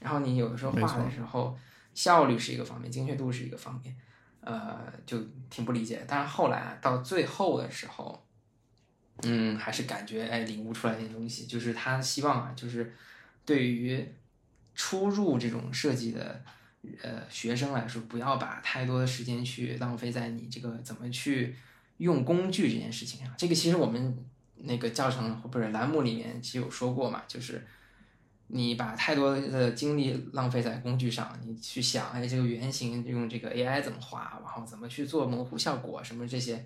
[0.01, 1.57] 然后你有的时候画的时候，
[1.94, 3.94] 效率是一个方面，精确度是一个方面，
[4.40, 5.16] 呃，就
[5.49, 6.05] 挺不理解。
[6.09, 8.27] 但是后来啊到最后的时候，
[9.23, 12.92] 嗯，还是感觉哎领悟出来点东西，就是他希望啊，就是
[13.47, 14.05] 对于
[14.75, 16.42] 出入这种设计的
[17.02, 21.54] 呃学生来说，不要把太多的时间去浪费在你这个怎么去
[21.98, 23.34] 用工具这件事情上。
[23.36, 24.16] 这个其实我们
[24.56, 27.66] 那个教程或者栏目里面其实有说过嘛，就是
[28.48, 36.64] 你把太多的精力浪费在工具上，你去想哎这个原型用这个 AI 怎么画，然后怎么去做模糊效果什么这些。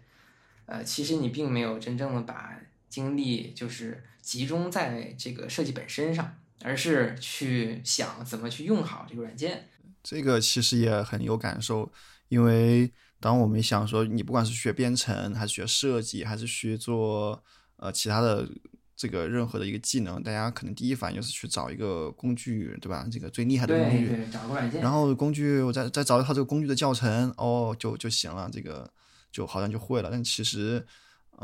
[0.64, 2.56] 呃，其实你并没有真正的把
[2.88, 9.68] 精力就是集中在这个设计本身上，而是去想怎么去用好这个软件。
[10.02, 11.90] 这个其实也很有感受，
[12.28, 17.42] 因为当我们想说，你不管是学编程，还是学设计，还是学做
[17.76, 18.48] 呃其他的
[18.96, 23.06] 这个任何的一个技能，大家可能第一反应就是去找一个工具，对吧？
[23.10, 24.80] 这个最厉害的工具，找个软件。
[24.80, 28.50] 然后工具，我再再找一套这个工具的教程，哦，就就行了。
[28.52, 28.90] 这个。
[29.32, 30.86] 就好像就会了，但其实，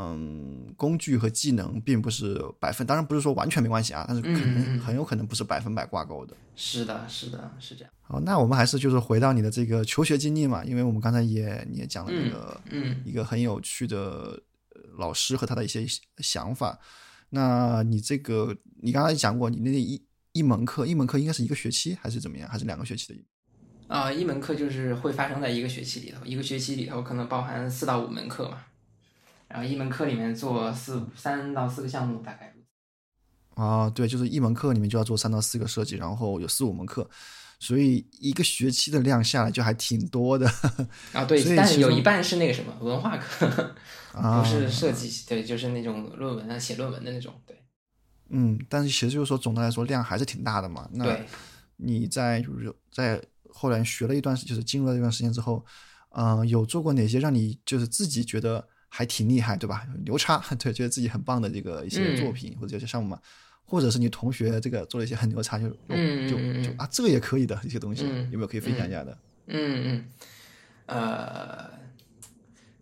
[0.01, 6.37] 嗯，工具和技能并不是百分，当然不是说完全没关系啊，但是可能很有可能不是百分百挂钩的。
[6.55, 7.93] 是的，是的，是这样。
[8.03, 14.41] 好，那我们还是就是回到你的这个求学经历嘛，因为我们刚才也你也讲了那个，嗯，一个很有趣的
[14.99, 15.85] 老师和他的一些
[16.19, 16.79] 想法。
[17.31, 23.19] 那你这个，你刚才讲过，你那一一门课，一门课应该是一个学期还是怎么样，还是两个学期的？
[23.89, 28.59] 啊，一门课就是会发生在一个学期里头，一个学期里头可能包含四到五门课嘛，
[29.49, 32.55] 然后一门课里面做四三到四个项目，大概。
[33.55, 37.09] 啊，对，就是一门课里面就要做三到四个设计，然后有四五门课，
[37.59, 40.49] 所以一个学期的量下来就还挺多的。
[41.13, 43.75] 啊， 对，但是有一半是那个什么文化课，
[44.13, 47.61] 不是设计，对，就是那种论文啊，写论文的那种，对。
[48.29, 50.89] 嗯，但是其实就是说，总的来说量还是挺大的嘛。
[50.93, 51.19] 那
[51.77, 53.23] 你在就是在。
[53.51, 55.65] 后来学了一段时，就是进入了一段时间之后，
[56.11, 59.87] 嗯，有做过哪些让你就是自己觉得还挺厉害，对吧？
[60.05, 63.21] 牛叉， 对，觉得自己很棒的这个一些作品或者有些项目嘛，
[63.65, 69.19] 或者是你同学这个做了一些很牛叉，就就就啊，这个也可以的一些东西，有没有可以分享一下的？
[69.47, 70.05] 嗯嗯，
[70.87, 71.71] 呃，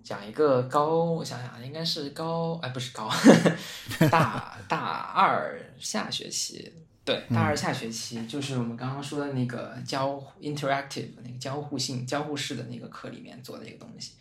[0.03, 3.11] 讲一个高，我想想，应该是高，哎，不是高，
[4.11, 4.79] 大大
[5.14, 6.73] 二下学期。
[7.05, 14.14] 对，大二下学期就是我们刚刚说的那个交 interactive 那个交互性、交互式的那个课里面做的一个东西。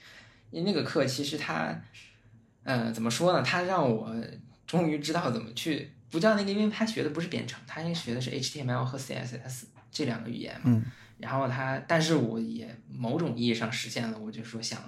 [0.51, 1.79] 因为那个课其实它，
[2.63, 3.41] 嗯，怎么说呢？
[3.43, 4.15] 它让我
[4.65, 10.61] 终于知道怎么去不叫那个，因为他学的不是编程，他应该学的是 HTML 和 CSS 这两个语言嘛。
[10.65, 10.83] 嗯。
[11.17, 14.83] 然后他，但是我也某种意义上实现了，我就说想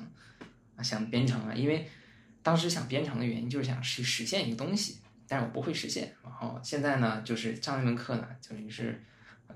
[0.82, 1.90] 想编程啊，因为
[2.44, 4.98] 当时想编程的原因就是想去实现一个东西。
[5.30, 9.04] 但是我不会实现，然后现在呢，就是上那门课呢，等于是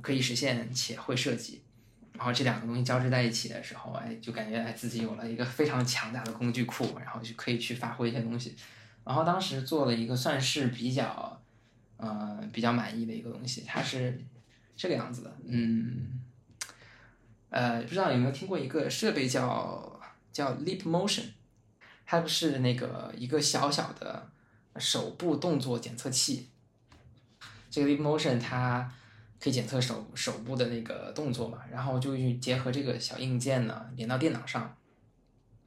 [0.01, 1.61] 可以实现且会设计，
[2.21, 8.55] 然后这两个东西交织在一起的时候，哎，就感觉哎自己有了一个非常强大的工具库，然后就可以去发挥一些东西。
[9.03, 11.41] 然后当时做了一个算是比较，
[11.97, 14.21] 呃，比较满意的一个东西，它是
[14.75, 16.21] 这个样子的，嗯，
[17.49, 19.99] 呃，不知道有没有听过一个设备叫
[20.31, 21.23] 叫 Leap Motion，
[22.05, 24.29] 它不是那个一个小小的。
[24.77, 26.47] 手部动作检测器，
[27.69, 28.89] 这个 Leap Motion 它
[29.41, 34.77] 可以检测手手部的那个动作嘛，然后就去结合这个小硬件呢，连到电脑上，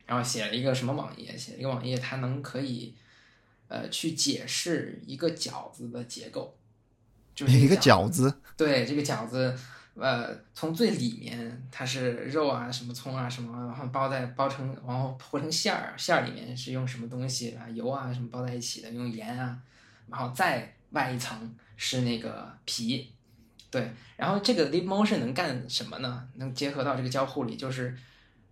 [0.06, 1.36] 然后写了一个什么网页？
[1.36, 2.94] 写了一个网页，它能可以
[3.68, 6.56] 呃去解释一个饺子的结构，
[7.34, 9.58] 就是 一个饺子，对这个饺子。
[9.96, 19.56] 呃，从最里面它是肉啊，什么葱啊，什么，然后包在包成，然后和成馅儿，馅儿里面是用什么东西啊，油啊什么包在一起的，用盐啊，
[20.10, 23.13] 然后再外一层是那个皮，
[23.74, 26.28] 对，然后这个 Leap Motion 能干什么呢？
[26.36, 27.92] 能结合到这个交互里，就是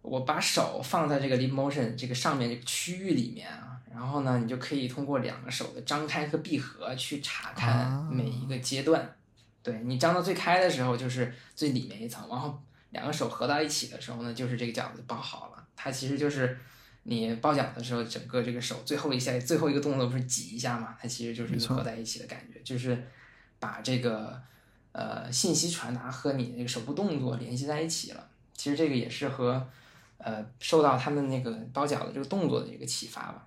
[0.00, 9.14] 我把手放在这个 Leap Motion 这个上面这个区域里面啊，然后呢，你就可以通过两个手的张开和闭合去查看每一个阶段。
[9.62, 15.64] 对你张到最开的时候，就是最里面一层，然后两个手合到一起的时候呢，就是这个饺子包好了。
[15.76, 16.58] 它其实就是
[17.04, 20.96] 你包饺子的时候，整个这个手最后一下最后一个动作不是挤一下嘛？
[21.00, 23.06] 它其实就是合在一起的感觉，就是
[23.60, 24.42] 把这个
[24.92, 28.26] 呃信息传达和你那个手部动作联系在一起了。
[28.54, 29.66] 其实这个也是和
[30.18, 33.46] 呃受到他们那个包饺子这个动作的一个启发吧。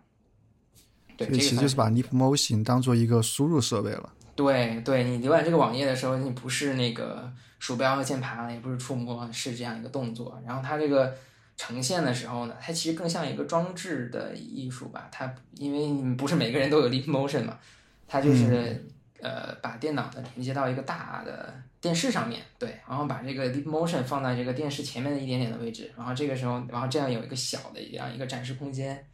[1.18, 4.12] 对，其实就是把 Leap Motion 当做一个输入设备了。
[4.36, 10.38] 对对，你浏览这个网页的时候，你不是那个鼠标和键盘，也不是触摸，是这样一个动作。
[10.46, 11.16] 然后它这个
[11.56, 15.08] 呈现的时候呢，它其实更像一个装置的艺术吧。
[15.10, 17.58] 它因为你们不是每个人都有 Leap Motion 嘛，
[18.06, 18.86] 它就是
[19.22, 29.06] 呃把电脑呢连接到一个大的电视上面，对，然后把这个 deep Motion 放在这个电视前面的一点点的位置，然后这个时候，然后这样有一个小的这样一个展示空间。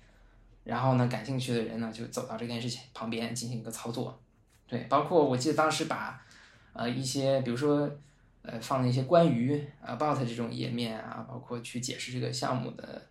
[0.64, 4.22] 然后呢，感兴趣的人呢就走到这个电视前旁边进行一个操作。
[4.68, 6.24] 对，包括我记得当时把
[6.74, 7.90] 呃一些，比如说
[8.44, 13.02] 呃放了一些关于 about 这种页面啊，包括去解释这个项目的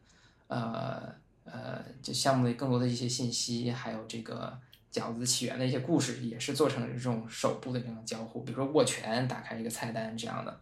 [0.46, 1.12] 呃
[1.44, 4.56] 呃这项目的更多的一些信息，还有这个
[4.92, 10.60] 饺子起源的一些故事，也是做成了这种手部的这种交互，比如说握拳打开一个菜单这样的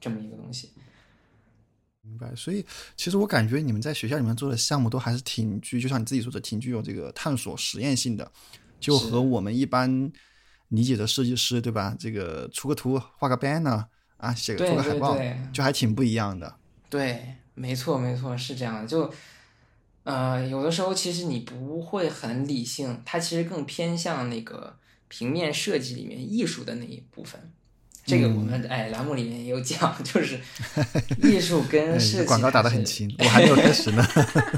[0.00, 0.72] 这么一个东西。
[2.02, 2.64] 明白，所以
[2.96, 8.30] 其实我感觉你们在学校里面做的项目都还是挺具，就像你自己说的，挺具有这个探索实验性的，
[8.78, 10.12] 就和我们一般
[10.68, 11.96] 理解的设计师，对吧？
[11.98, 13.84] 这个出个图、画个 banner
[14.18, 15.18] 啊，写个做个海报，
[15.52, 16.56] 就还挺不一样的。
[16.88, 18.86] 对，没错，没错，是这样的。
[18.86, 19.12] 就
[20.06, 27.40] 呃，有的时候其实你不会很理性，它其实更偏向那个平面设计里面艺术的那一部分。
[28.04, 30.38] 这个我们哎栏目里面也有讲，就是
[31.24, 34.06] 艺术 跟设计广告打得很轻，我还没有开始呢，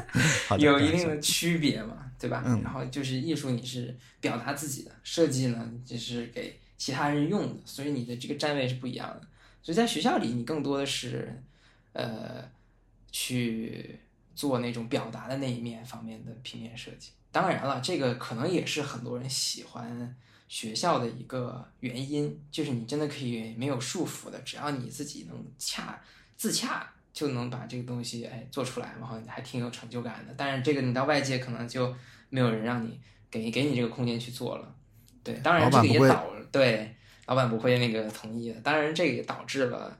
[0.61, 2.42] 有一定的区别嘛，对吧？
[2.62, 9.22] 然后就是艺术你是表达自己的，设计呢就是给其他人用的，所以你的这个站位是不一样的。
[9.62, 11.42] 所以在学校里，你更多的是
[11.94, 12.46] 呃
[13.11, 13.98] 去
[14.38, 17.11] 做那种表达的那一面方面的平面设计。
[17.33, 20.16] 当然了，这个可能也是很多人喜欢。
[20.46, 26.01] 学校的一个原因就是你真的可以没有束缚的，只要你自己能恰
[26.38, 30.33] 自洽，就能把这个东西哎做出来，然后还挺有成就感的。
[30.38, 31.94] 但是这个你到外界可能就
[32.31, 32.98] 没有人让你
[33.31, 34.74] 给给你这个空间去做了。
[35.22, 36.96] 对，当然这个也导对
[37.27, 38.59] 老板不会那个同意的。
[38.62, 39.98] 当然这个也导致了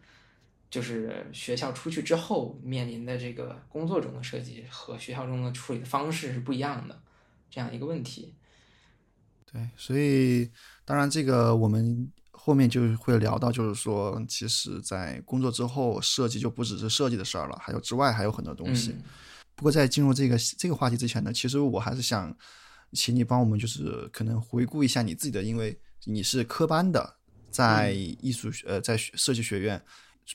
[0.71, 7.01] 就是学校出去之后面临的这个工作中的设计和学校中的处理的方式是不一样的
[7.51, 8.35] 这样一个问题。
[9.51, 10.51] 对，所以
[10.85, 18.95] 当然这个我们后面就会聊到，就是说，其实，在工作之后，设计就不只是设计的事儿了，还有之外还有很多东西。
[19.55, 22.37] 不过在进入这个这个话题之前呢，其实我还是想
[22.93, 27.17] 请你帮我们，就是可能回顾一下你自己的，因为你是科班的，
[27.51, 29.83] 在艺术学呃在设计学院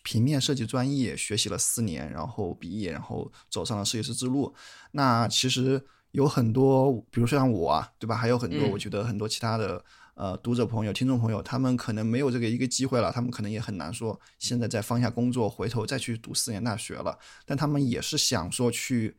[0.04, 4.54] 平面设计专业学习了四年，然后毕业，然后走上了设计师之路。
[4.92, 5.86] 那其实。
[6.14, 8.16] 有很多，比如说像我啊，对吧？
[8.16, 17.18] 还有很多，我觉得很多其他的呃读者朋友、听众朋友，他们可能没有这个一个机会了，他们可能也很难说现在再放下工作，回头再去读四年大学了。
[17.48, 19.18] 但他们也是想说去，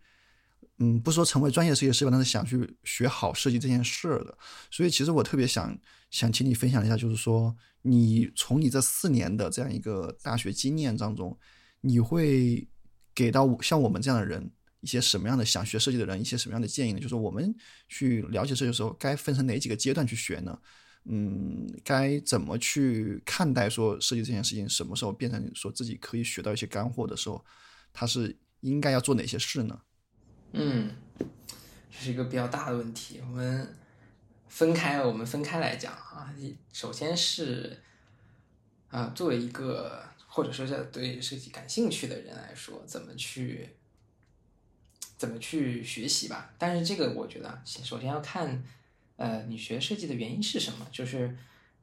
[0.78, 4.36] 嗯，不说成为专业设计师吧，但是想去学好设计这件事的。
[4.70, 5.78] 所以其实我特别想
[6.10, 11.38] 想请你分享一下，就是说你从你这四年的这样一个大学经验当中，
[11.80, 12.68] 你会
[13.14, 14.50] 给到像我们这样的人。
[14.80, 17.00] 一些什么样的想学设计的人，一些什么样的建议呢？
[17.00, 17.56] 就是我们
[17.88, 20.58] 去了解设计的时候，该分成哪几个阶段去学呢？
[21.06, 24.68] 嗯，该怎么去看待说设计这件事情？
[24.68, 27.42] 什么时候变成说自己可以学到一些干货的时候，
[27.94, 29.80] 他是应该要做哪些事呢？
[30.54, 30.90] 嗯，
[31.90, 33.20] 这是一个比较大的问题。
[33.20, 33.76] 我们
[34.48, 36.32] 分开，我们分开来讲啊。
[36.72, 37.82] 首先是
[38.88, 43.68] 啊，作为一个或者说是对设计感兴趣的人来说，怎么去？
[45.16, 46.52] 怎么去学习吧？
[46.58, 48.62] 但是这个我觉得，首先要看，
[49.16, 50.86] 呃，你学设计的原因是什么？
[50.92, 51.34] 就是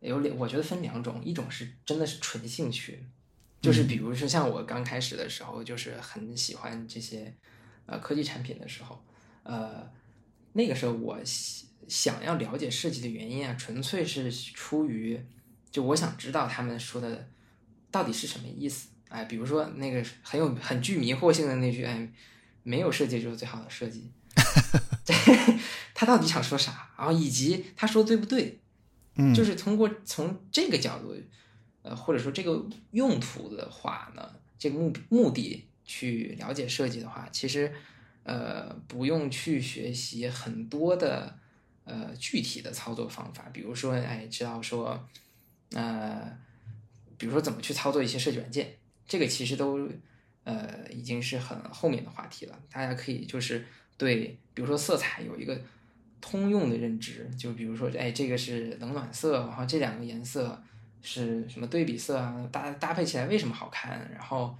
[0.01, 3.03] 有两，我觉得分两种，一种是真的是纯兴趣，
[3.61, 7.33] 就是比如说像我刚开始的时候，就是很喜欢这些
[7.91, 9.03] 呃科技产品的时候，
[9.43, 9.91] 呃，
[10.53, 11.19] 那个时候我
[11.87, 15.19] 想要了解设计的原因啊，纯粹是出于
[15.69, 17.27] 就我想知道他们说的
[17.91, 18.89] 到底是什么意思。
[19.09, 22.11] 哎，比如说那个很有很具迷惑性的那句，哎。
[22.63, 24.11] 没有设计就是最好的设计
[25.95, 26.91] 他到底想说啥？
[26.95, 28.61] 然后以及他说对不对？
[29.15, 31.15] 嗯，就是通过从这个角度，
[31.81, 37.71] 呃，或者说这个用途的话呢，这个目目的去了解设计的话，其实
[38.23, 41.37] 呃不用去学习很多的
[41.83, 45.07] 呃具体的操作方法，比如说哎知道说
[45.73, 46.37] 呃，
[47.17, 49.89] 比如说怎么去操作一些设计软件，这个其实都。
[50.43, 52.59] 呃，已经是很后面的话题了。
[52.71, 53.63] 大家可以就是
[53.95, 55.55] 对，比如说色彩有一个
[56.19, 60.59] 通用的认知，就比如说，哎，这个是冷暖色，然后这两个颜色
[61.03, 62.49] 是什么对比色啊？
[62.51, 64.09] 搭搭配起来为什么好看？
[64.11, 64.57] 然后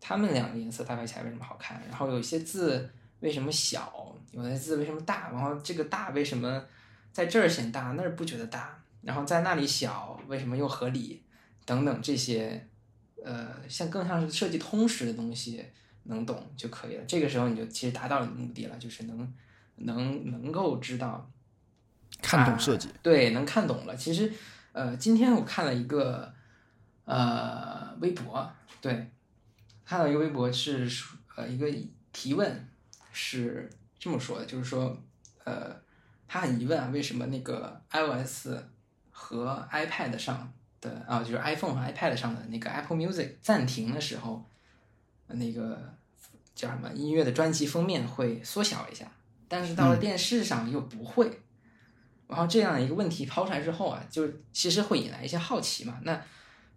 [0.00, 1.82] 它们两个颜色搭配起来为什么好看？
[1.88, 2.90] 然后有一些字
[3.20, 4.14] 为什么小？
[4.32, 5.30] 有的字为什么大？
[5.30, 6.64] 然后这个大为什么
[7.12, 8.82] 在这儿显大，那儿不觉得大？
[9.02, 11.22] 然后在那里小，为什么又合理？
[11.64, 12.66] 等等这些。
[13.22, 15.62] 呃，像更像是设计通识的东西，
[16.04, 17.04] 能懂就可以了。
[17.06, 19.30] 这个时候你就其实达到了目的了，就是能
[19.74, 21.30] 能能够知道
[22.22, 23.94] 看懂设计，对，能看懂了。
[23.94, 24.32] 其实，
[24.72, 26.32] 呃，今天我看了一个
[27.04, 29.10] 呃微博，对，
[29.90, 30.88] 看到一个微博是
[31.34, 31.68] 呃一个
[32.12, 32.68] 提问
[33.10, 33.68] 是
[33.98, 34.96] 这么说的，就是说
[35.42, 35.74] 呃，
[36.28, 38.50] 他很疑问啊，为什么那个 iOS
[39.10, 44.48] 和 iPad 上的啊，就是 iPhone 和 iPad 上的那个 Apple Music 暂停的时候，
[45.26, 45.92] 那个
[46.54, 49.10] 叫什么音乐的专辑封面会缩小一下，
[49.48, 51.40] 但是到了电视上又不会。
[52.28, 55.98] 然后这样一个问题抛出来之后啊，就其实会引来一些好奇嘛。
[56.04, 56.22] 那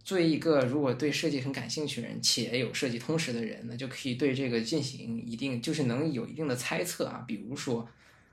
[0.04, 7.24] 作为一个如果对设计很感兴趣的人，且有设计通识的人，那就可以对这个进行一定，就是能有一定的猜测啊。
[7.26, 7.88] 比如说，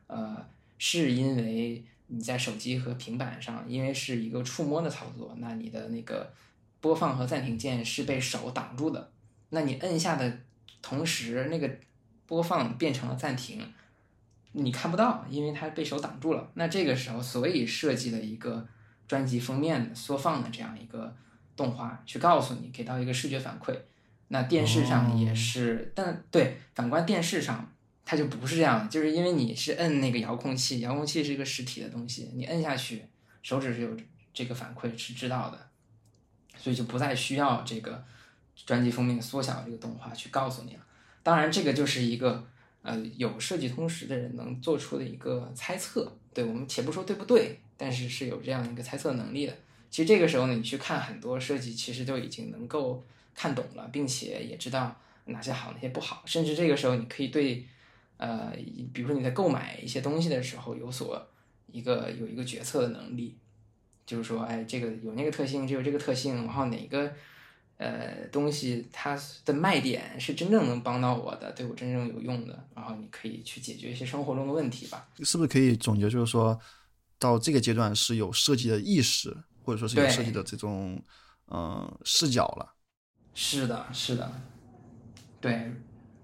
[0.09, 0.37] 呃，
[0.79, 6.33] 是因为你在手机和平板上，因为是一个触摸的操作，那你的那个
[6.81, 9.11] 播放和暂停键是被手挡住的。
[9.51, 10.41] 那你摁下的
[10.83, 11.71] 同时，那个
[12.27, 13.61] 播放变成了暂停。
[14.53, 16.51] 你看不到，因为它被手挡住了。
[16.55, 18.67] 那这个时候，所以设计了一个
[19.07, 21.15] 专辑封面的缩放的这样一个
[21.61, 23.77] 动画，去告诉你，给到一个视觉反馈。
[24.29, 27.71] 那电视上也是，但对，反观电视上，
[28.05, 33.05] 它就不是这样，就是因为你是摁那个遥控器，遥控器是一个实体的东西，你摁下去，
[33.43, 33.97] 手指是有
[34.33, 35.59] 这个反馈是知道的，
[36.57, 38.03] 所以就不再需要这个
[38.67, 40.81] 专辑封面缩小这个动画去告诉你了。
[41.23, 42.47] 当然，这个就是一个。
[42.83, 49.55] 呃，有设计通识的人能做出的一个猜测，对我们且不说对不对，但是是有这样一个猜测能力的。
[49.91, 56.23] 其实这个时候呢，你去看很多设计，其实就已经能够看懂了，并且也知道哪些好，哪些不好。
[56.25, 57.67] 甚至这个时候，你可以对，
[58.17, 58.53] 呃，
[58.93, 61.29] 比如说你在购买一些东西的时候有所
[61.71, 63.37] 一个有一个决策的能力，
[64.07, 67.13] 就是说，哎，这个有那个特性，就有这个特性，然后哪个。
[67.83, 75.09] 呃，东西它的卖点是真正能帮到我的，对我真正有用的，然后你可以去解决一些生活中的问题吧。
[75.23, 76.61] 是不是可以总结，就是说
[77.19, 81.03] 到这个阶段是有设计的意识，或者说是有设计的这种
[81.49, 82.75] 嗯视角了？
[83.35, 84.33] 是的，是的，
[85.41, 85.73] 对。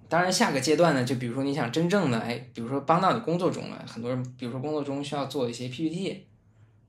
[0.08, 6.26] 当然，下个阶段呢，就比如说你想真正的哎，比如说帮到你工作中了，很多人，比如说工作中需要做一些 PPT。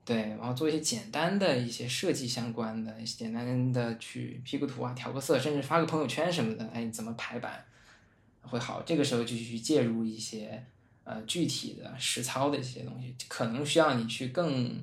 [0.04, 7.62] 对，然后做一些简单的一些设计相关的，简单的去 P 个图啊，调个色，甚至发个朋友圈什么的，哎，怎么排版
[8.40, 8.80] 会好？
[8.86, 10.64] 这个时候就去介入一些
[11.04, 14.82] 呃具体的实操的一些东西，可能需要你去更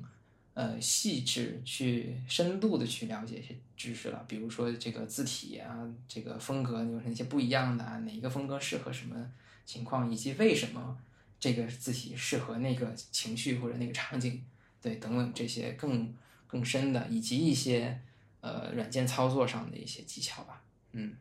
[0.56, 4.24] 呃细致、去深度的去了解一些知识了。
[4.26, 7.98] 比如说这个字体啊，这个风格有哪些不一样的啊？
[7.98, 9.30] 哪一个风格适合什么
[9.66, 10.96] 情况，以及为什么
[11.38, 14.42] 这个字体适合那个情绪或者那个场景？
[14.80, 16.14] 对，等等这些更
[16.46, 18.00] 更深的，以及一些
[18.40, 20.62] 呃软件操作上的一些技巧吧。
[20.92, 21.16] 嗯，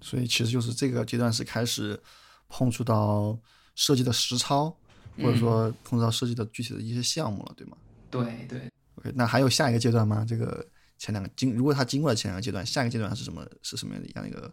[0.00, 2.00] 所以其实就是这个阶段是开始
[2.48, 3.36] 碰触到
[3.74, 4.70] 设计的实操，
[5.16, 7.76] 或者说碰触到设计的具体的一些项目了，对吗？
[8.22, 8.70] 对对。
[8.96, 10.24] OK，那还有下一个阶段吗？
[10.28, 10.66] 这个
[10.98, 13.44] 前两个经，如果他经过了前两个阶段，下一个阶段是什么？
[13.62, 14.52] 是什么样的一个？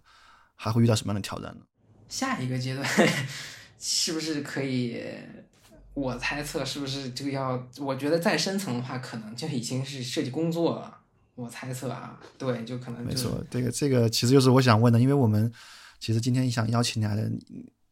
[0.55, 1.61] 还会遇到什么样的挑战呢？
[2.07, 2.87] 下一个阶段
[3.79, 5.01] 是不是可以？
[5.93, 7.67] 我猜测是不是这个要？
[7.79, 10.99] 我觉得再深层的话，可能就已经是设计工作了。
[11.35, 13.43] 我猜测啊，对，就可能没错。
[13.49, 15.51] 这个这个其实就是我想问的，因为我们
[15.99, 17.29] 其实今天想邀请你来的，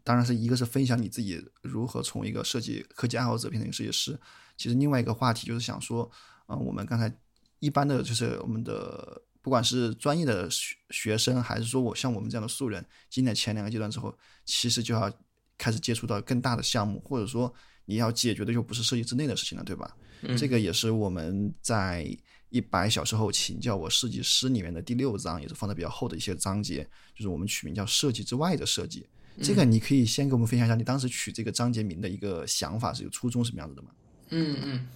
[0.10, 4.20] 当然是一个是分享你自己如何从一个设计科技爱好者变成一个设计师。
[4.58, 6.10] 其实另外一个话题就是想说，
[6.48, 7.16] 嗯，我们刚才
[7.60, 15.14] 一般的就是我们的不管是专业的学学生，还是说我像我们这样的素人，经历前两个阶段之后，其实就要
[15.60, 17.54] 开始接触到更大的项目，或者说。
[17.86, 19.98] 你要解决的就不是设计之内的事情了，对吧？
[20.38, 22.06] 这个也是我们在
[22.50, 29.08] 一百小时后请教我设计师里面的第六章，也是放在比较后的一些章节，就是我们取名叫设计之外的设计。
[29.42, 33.90] 这个你可以先给我们分享一下你当时取这个章节名的一个想法，是一个初衷什么样子的吗？
[34.30, 34.88] 嗯嗯，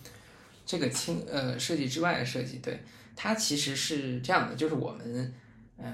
[0.66, 2.84] 这个清呃设计之外的设计，对
[3.16, 5.34] 它其实是这样的，就是我们
[5.78, 5.91] 呃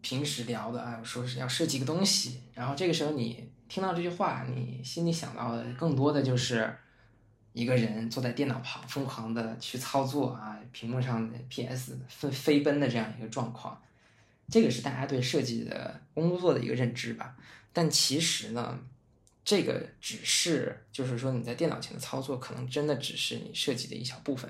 [0.00, 3.50] 平时聊的啊，说是要设计一个东西，然后这个时候你。
[3.68, 6.70] 听到这句话，你心里想到的更多的就是
[7.54, 13.80] 一个人坐在电脑旁，疯狂的去操作啊，屏幕上的 PS 飞飞奔的这样一个状况。
[14.52, 17.36] 这个是大家对设计的工作的一个认知吧。
[17.72, 18.78] 但其实呢，
[19.44, 24.48] 这个只是就是说你在电脑前的操作，可能真的只是你设计的一小部分。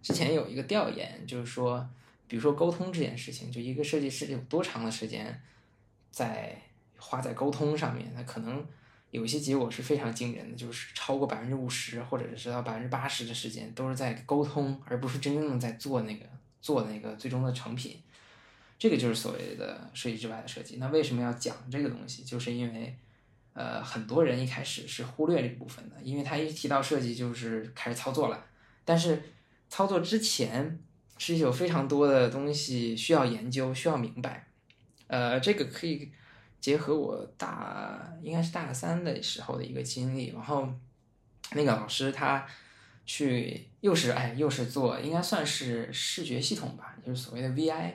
[0.00, 1.86] 之前有一个调研，就是说，
[2.26, 5.42] 比如说沟通这件事情，就一个设计师有多长的时间
[6.10, 6.62] 在。
[7.02, 8.62] 花在沟通上面，那可能
[9.10, 16.26] 有一些结果是非常惊人的，就是超过百分之五十或者是到百分之八十的时间都是在沟通，而不是真正的在做那个
[16.60, 17.98] 做那个最终的成品。
[18.80, 20.78] 这个就是所谓的设计之外的设计。
[20.78, 22.24] 那为什么要讲这个东西？
[22.24, 22.98] 就是因为，
[23.52, 28.46] 呃，很多人一开始是忽略这部分的，因为他一提到设计就是开始操作了，
[28.84, 29.22] 但是
[29.68, 30.80] 操作之前
[31.18, 34.48] 是有非常多的东西需要研究、需要明白。
[35.06, 36.10] 呃，这个可以。
[36.60, 40.68] 结合我大应该是大三的时候的一个经历，然后
[41.52, 42.46] 那个老师他
[43.06, 47.94] 去又是哎又是做应该算是视觉系统吧，就是所谓的 VI，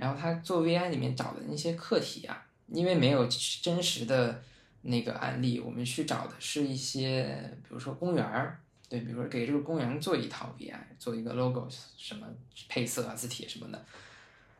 [0.00, 3.28] 然后他做 VI 里面找的那些课题啊，因为没有
[3.62, 4.42] 真实的
[4.82, 12.26] 那个案例，我们去找的是一些比如说公园儿，对，比如说给这个公园做一套 VI，做一个 logo 什么
[12.68, 13.84] 配色啊、字体什么的，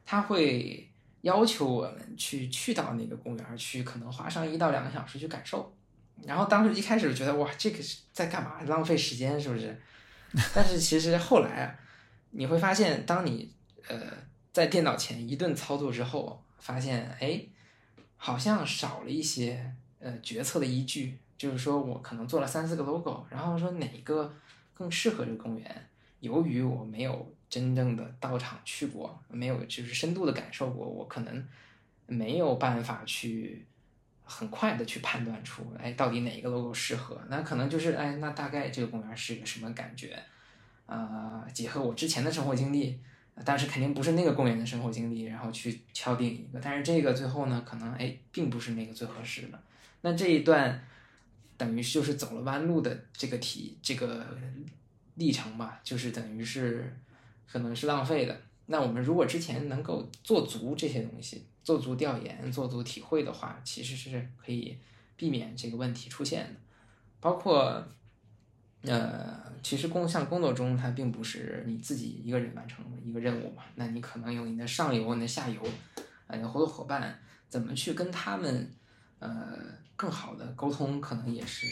[0.04, 0.86] 他会。
[1.22, 5.70] 要求我们去去到那个公园去，可能花上一到两个小时去感受。
[6.24, 8.58] 然后当时一开始觉得哇，这个是在干嘛？
[8.62, 9.78] 浪费时间是不是？
[10.54, 11.76] 但是其实后来啊，
[12.30, 13.52] 你会发现，当你
[13.86, 14.00] 呃
[14.52, 17.42] 在电脑前一顿操作之后，发现哎，
[18.16, 21.18] 好像少了一些呃决策的依据。
[21.36, 24.32] 就是说我可能做了三四个 logo，然后说哪个
[24.74, 25.88] 更适合这个公园？
[26.20, 27.34] 由于我没有。
[27.50, 31.48] 真正的到场去过，没有就是深度的感受过，我可能
[32.06, 33.66] 没有办法去
[34.22, 37.20] 很快的去判断出，哎，到底哪一个 logo 适合？
[37.28, 40.16] 那可能就是，哎，那大概这个公园是个什么感觉？
[40.86, 43.00] 啊，结合我之前的生活经历，
[43.44, 46.60] 但是肯定不是那个公园的生活经历，然后去敲定一个。
[46.60, 49.62] 但是这个最后呢，可能哎，并不是那个最合适的。
[50.02, 50.82] 那这一段
[51.56, 54.26] 等于就是走了弯路的这个题，这个
[55.14, 56.96] 历程吧，就是等于是。
[57.52, 58.40] 可能是浪费的。
[58.66, 64.78] 那我们如果之前能够做足这些东西，做足调研，做足体会的话，其实是可以
[65.16, 66.60] 避免这个问题出现的。
[67.18, 67.84] 包括，
[68.82, 73.64] 呃，其实工像工作中，它并不是你自己一个人完成的一个任务嘛。
[73.74, 75.60] 那你可能有你的上游、你的下游，
[76.26, 77.18] 啊，你的合作伙伴，
[77.48, 78.70] 怎么去跟他们，
[79.18, 79.58] 呃，
[79.96, 81.66] 更好的沟通，可能也是，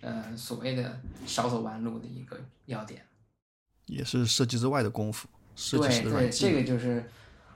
[0.00, 3.02] 呃，所谓的少走弯路的一个要点。
[3.86, 5.26] 也是设计之外的功夫，
[5.72, 7.10] 对对，这个就是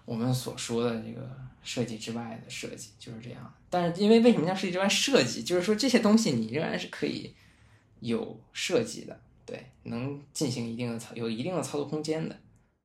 [0.05, 1.31] 我们所说的这个
[1.63, 3.55] 设计之外的设计，就是这样。
[3.71, 5.45] 但是因为为什么叫设计之外设计？
[5.45, 7.35] 就是说这些东西你仍然是可以
[8.05, 12.39] 有设计的，对，能进行一定的操，有一定的操作空间的，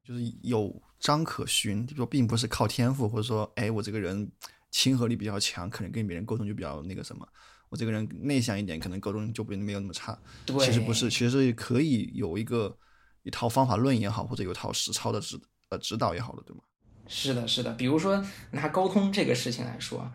[0.04, 4.30] 就是有章可循，就说并不是靠天赋，或者说，哎，我这个人
[4.72, 7.28] 亲和力比较强，可能跟别人沟通就比较那个什么，
[7.70, 10.18] 我这个人内向一点，可能沟通就不没有那么差。
[10.46, 12.78] 对，其实不是，其实可以有一个。
[13.24, 16.64] 一套方法论也好，或者有套实操的指呃指导也好的，对吗？
[17.06, 17.74] 是的，是的。
[17.74, 20.10] 比如说拿沟通这个事情来说，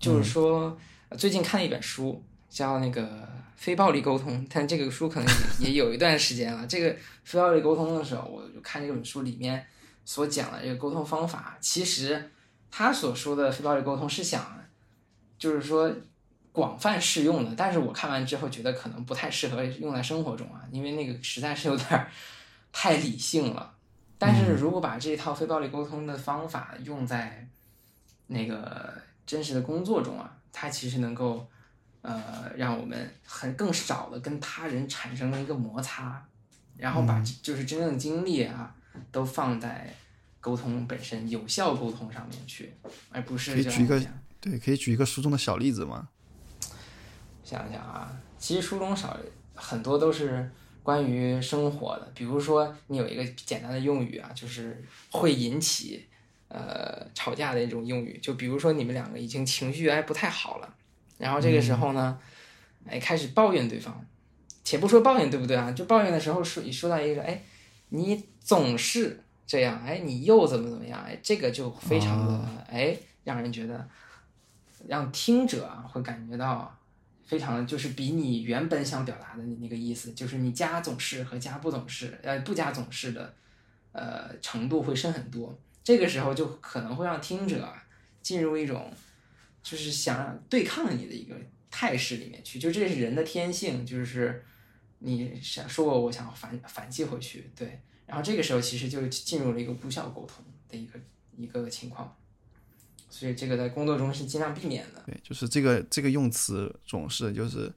[0.00, 0.76] 就是说
[1.16, 3.02] 最近看了一本书，叫那个
[3.56, 6.66] 《非暴力沟通》，但这个书可能 也有一段时间了。
[6.66, 6.94] 这个
[7.24, 9.64] 非暴力沟通的时候，我就看这本书里面
[10.04, 12.30] 所讲的这个沟通方法，其实
[12.70, 14.62] 他所说的非暴力沟通是想，
[15.38, 15.90] 就是说
[16.52, 17.54] 广泛适用的。
[17.56, 22.06] 但是我看完之后觉得可能不太适合用在生活中啊，因为那个实在是有点。
[22.72, 23.74] 太理性了，
[24.16, 27.44] 但是如果把这套非暴力沟通的方法用在
[28.28, 28.94] 那个
[29.26, 31.44] 真实的工作中啊，它其实能够
[32.02, 36.22] 呃让我们很更少的跟他人产生了一个摩擦，
[36.76, 38.74] 然后把就是真正的精力啊
[39.10, 39.94] 都放在
[40.40, 42.72] 沟通本身有效沟通上面去，
[43.10, 44.02] 而不是可以举一个
[44.40, 46.08] 对，可以举一个书中的小例子吗？
[47.44, 49.16] 想想啊，其实书中少
[49.54, 50.50] 很多都是。
[50.82, 56.08] 关于生活的，比如说你有一个简单的用语啊，就是会引起
[56.48, 60.74] 呃吵架的一种用语，就比如说你们两个已经情绪哎不太好了，
[61.20, 62.18] 然后这个时候呢，
[62.88, 64.04] 哎开始抱怨对方，
[64.64, 67.40] 且不说抱怨对不对啊，就抱怨的时候说说到一个哎
[67.90, 73.88] 你总是这样，哎你又怎么怎么样，哎这个就非常的哎让人觉得
[74.88, 76.76] 让听者啊会感觉到。
[77.22, 83.32] 非常就是比你原本想表达的那个意思，就是你加总是和加不总是，呃，不加总是的，
[83.92, 85.56] 呃，程度会深很多。
[85.84, 87.72] 这个时候就可能会让听者
[88.20, 88.92] 进入一种
[89.62, 91.36] 就是想对抗你的一个
[91.70, 94.44] 态势里面去，就这是人的天性，就是
[94.98, 97.80] 你想说我，我想反反击回去，对。
[98.06, 100.98] 然后这个时候其实就进入了一个无效沟通的一个
[101.36, 102.16] 一个情况。
[103.08, 105.02] 所以这个在工作中是尽量避免的。
[105.04, 107.72] 对，就是这个这个用词总是就是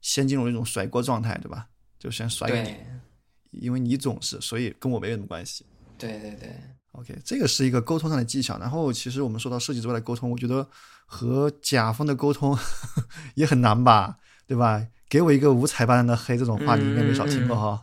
[0.00, 1.68] 先进入一种甩锅状态，对吧？
[1.98, 5.64] 就先甩给你，因为你总是，所以跟我没有什么关系。
[5.96, 6.50] 对对对。
[6.92, 8.58] OK，这个是一个沟通上的技巧。
[8.58, 10.66] 然后其实我们说到设计之外的沟通，我觉得
[11.06, 12.56] 和甲方的沟通
[13.34, 14.86] 也很难吧，对吧？
[15.08, 17.82] 给我一个五彩斑斓的黑，这种话你应该没少听过哈。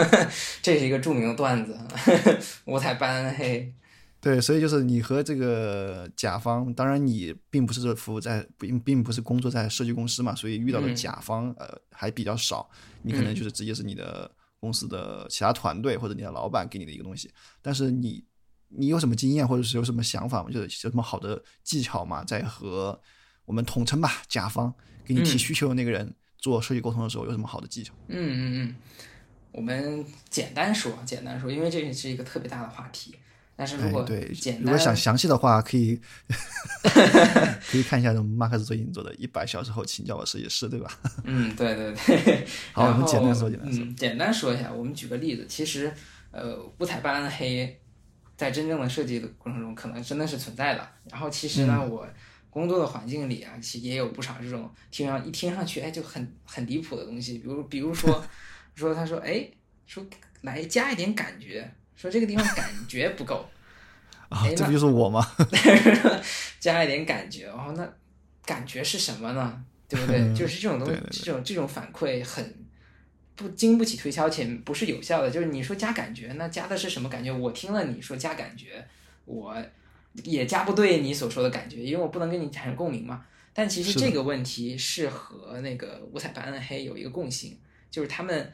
[0.62, 1.78] 这是一个著名的段子，
[2.64, 3.74] 五彩斑斓的黑。
[4.20, 12.70] 对，所以就是你和这个甲方，当然你并不是服务在，并并不是工作在设计公司嘛，所以遇到的甲方呃还比较少。
[13.02, 14.30] 你可能就是直接是你的
[14.60, 17.30] 公司的其他团队或者你的老板给你的一个东西，
[17.60, 18.24] 但是你
[18.76, 20.48] 你有什么经验或者是有什么想法吗？
[20.50, 22.24] 就是有什么好的技巧吗？
[22.24, 22.98] 在和
[23.44, 24.72] 我们统称吧，甲方
[25.04, 27.92] 给你提需求的那个人做设计沟通的时候，有什么好的技巧？
[28.08, 28.76] 嗯嗯嗯，
[29.52, 33.14] 我们简单说，简单说，因为这是一个特别大的话题。
[33.54, 36.00] 但是如果哎对，简单，如果想详细的话，可以
[37.70, 40.90] 可以看一下我们马克思最近做的一百小时后请教我设计师，对吧？
[41.24, 42.46] 嗯，对对对。
[42.72, 43.84] 好，我们简单说，简单说。
[43.84, 45.92] 嗯，简单说一下，我们举个例子，其实，
[46.30, 47.78] 呃，五彩斑斓黑
[48.36, 50.88] 在真正的设计的过程中，可能真的是存在的。
[51.10, 52.08] 然后其实呢，嗯我
[52.50, 58.22] 工作的环境里啊，其实也有不少这种听上一听上去哎就很很离谱的东西，比如比如说
[58.74, 59.48] 说他说哎
[59.86, 60.04] 说
[60.42, 63.48] 来加一点感觉，说这个地方感觉不够，
[64.28, 65.26] 啊哎，这不就是我吗？
[66.60, 67.88] 加一点感觉，然后那
[68.44, 69.64] 感觉是什么呢？
[69.88, 70.34] 对不对？
[70.34, 72.61] 就是这种东西，对对对这种这种反馈很
[73.34, 75.30] 不经不起推敲，且不是有效的。
[75.30, 77.32] 就是你说加感觉，那加的是什么感觉？
[77.32, 78.84] 我听了你说加感觉，
[79.24, 79.56] 我
[80.24, 83.24] 也加不对你所说的感觉，因为我不能跟你产生共鸣嘛。
[83.54, 87.58] 但其实这个问题是和那个五彩斑斓黑有一个共性，
[87.90, 88.52] 就是他们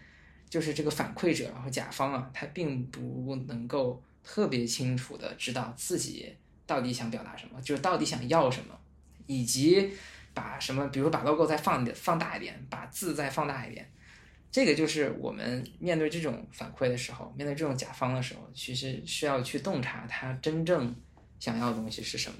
[0.50, 6.34] 就是这个反馈者然后甲方啊，他并不能够特别清楚的知道自己
[6.66, 8.76] 到底想表达什么，就是到底想要什么，
[9.26, 9.88] 以及
[10.34, 13.88] 把什么，比如把 logo 再放点放大一点，把字再放大一点。
[14.50, 20.94] 这个就是我们面对这种反馈的时候，面对这种甲方的时候，其实需要去洞察他真正
[21.38, 22.38] 想要的东西是什么。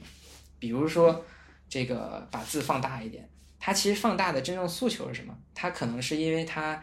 [0.58, 1.24] 比如说，
[1.68, 3.28] 这个把字放大一点，
[3.58, 5.36] 他其实放大的真正诉求是什么？
[5.54, 6.82] 他可能是因为他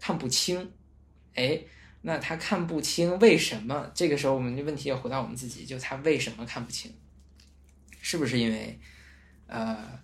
[0.00, 0.72] 看不清，
[1.34, 1.58] 哎，
[2.02, 3.90] 那他看不清为什么？
[3.94, 6.92] 这个时候我们的问题要回到我们自己，就他为什么看不清？
[8.00, 8.78] 是不是因为
[9.46, 9.98] 呃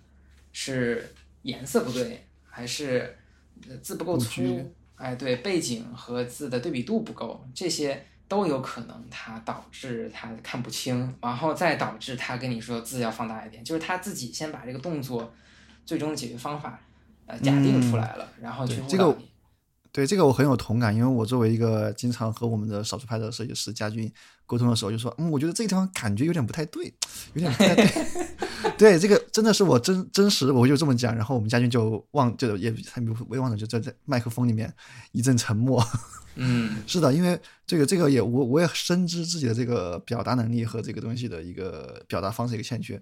[0.51, 3.17] 是颜色不对，还是
[3.81, 4.71] 字不够粗？
[4.95, 15.33] 哎，对，背景和字的对比度不够，这些都有可能它导致他看不清，然后再导致他跟你说字要放大一点，就是他自己先把这个动作
[15.85, 16.79] 最终的解决方法
[17.25, 19.29] 呃假定出来了，然后去误对这个导你。
[19.95, 24.11] 对这个我很有同感，因为我作为一个经常和我们的少数派的设计师家军
[24.45, 26.93] 沟通的时候，就说，嗯，我觉得这个地方感觉有点不太对，
[27.33, 27.87] 有点不太对。
[28.77, 34.69] 对，这个真的是我真真实，我就这么讲，然后我们家军就忘，就也他没忘了，就在在麦克风里面
[35.13, 35.81] 一阵沉默。
[36.35, 43.01] 嗯 是的，因为这个这个也我我也深知自己的这个表达能力和这个东西的一个表达方式一个欠缺。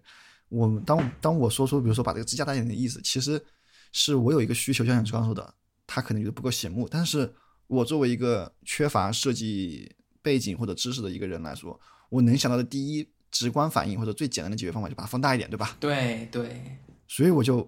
[0.50, 3.44] 我当当我说出，比如说把这个支架大一点的意思，其实
[3.91, 5.52] 是我有一个需求，就像你刚刚说的，
[5.86, 7.34] 他可能觉得不够醒目，但是
[7.68, 11.80] 我作为一个缺乏设计背景或者知识的一个人来说，
[12.10, 15.76] 我能想到的第一直观反应或者最简单的解决方法就把它放大一点，对吧？
[15.80, 16.78] 对对，
[17.08, 17.68] 所以我就，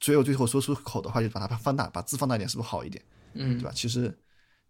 [0.00, 3.04] 所以我最后说出口的话就把它放大，把字放大一点，是不是好一点？
[3.34, 3.72] 嗯对吧？
[3.74, 4.16] 其实，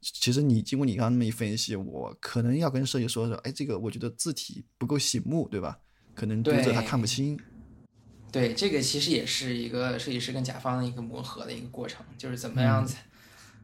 [0.01, 5.79] 其实你经过你刚刚那么一分析，我可能要跟设计说说，哎，这个我觉得字体不够醒目，对吧？
[6.15, 7.39] 可能读者他看不清。
[8.35, 13.01] 对，这个其实也是一个设计师跟甲方的一个磨合的一个过程，就是怎么样才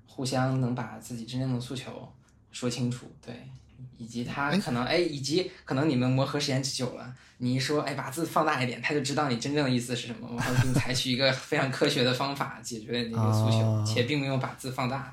[0.07, 2.09] 互相能把自己真正的诉求
[2.53, 3.49] 说清楚，对，
[3.97, 15.11] 以及他可能哎，以及可能你们磨合时间久了，你一说哎把字放大一点，他就知道你真正的意思是什么，然后并采取一个非常科学的方法解决你的诉求，啊且并没有把字放大。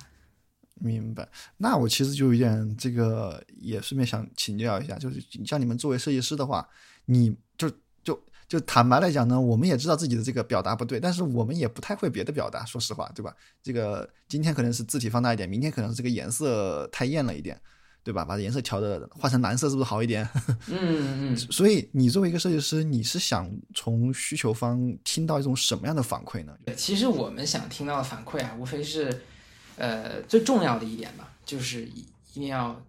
[0.79, 1.27] 明白。
[1.57, 6.69] 那我其实就有点这个，也顺便想请教一下，就是像你们作为设计师的话，
[7.05, 7.67] 你就
[8.03, 13.35] 就就坦白来讲呢，我们也知道自己的这个表达不对，但是我们也不太会别的表达，说实话，对吧？
[13.61, 17.59] 这个今天可能是字体放大一点，明天可能是这个颜色太艳了一点，
[18.03, 18.23] 对吧？
[18.23, 20.25] 把颜色调的换成蓝色，是不是好一点？
[20.71, 26.57] 嗯嗯，所以你作为一个设计师，你是想从需求方听到一种什么样的反馈呢？
[26.77, 29.23] 其实我们想听到的反馈啊，无非是，
[29.75, 31.99] 呃，最重要的一点吧，就是一
[32.33, 32.81] 一定要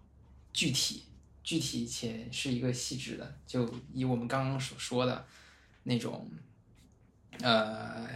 [0.53, 1.03] 具体、
[1.43, 3.35] 具体且是一个细致的。
[3.45, 5.25] 就以我们刚刚所说的
[5.89, 6.31] 那种，
[7.41, 8.07] 呃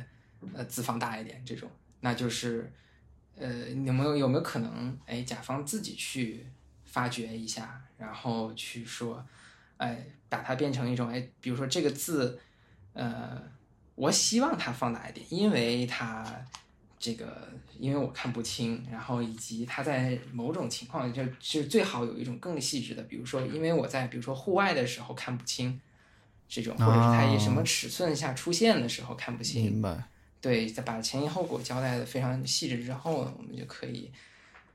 [0.55, 1.71] 呃，字放大一点这种，
[2.01, 2.71] 那就是，
[3.37, 6.47] 呃，有没有有没有可能，哎，甲方自己去
[6.85, 9.25] 发掘一下，然后去说，
[9.79, 12.39] 哎，把它变成一种，哎，比如说这个字，
[12.93, 13.51] 呃。
[13.95, 16.25] 我希望它放大一点，因为它
[16.99, 25.79] 这个，因为我看不清，然后以及它在某种情况就就最好有一种更细致的，比如说，因为我在比如说户外的时候看不清
[26.49, 30.09] 这种，或者是它以什么尺寸下出现的时候看不清，明白。
[30.41, 34.11] 对，再把前因后果交代的非常细致之后呢，我们就可以，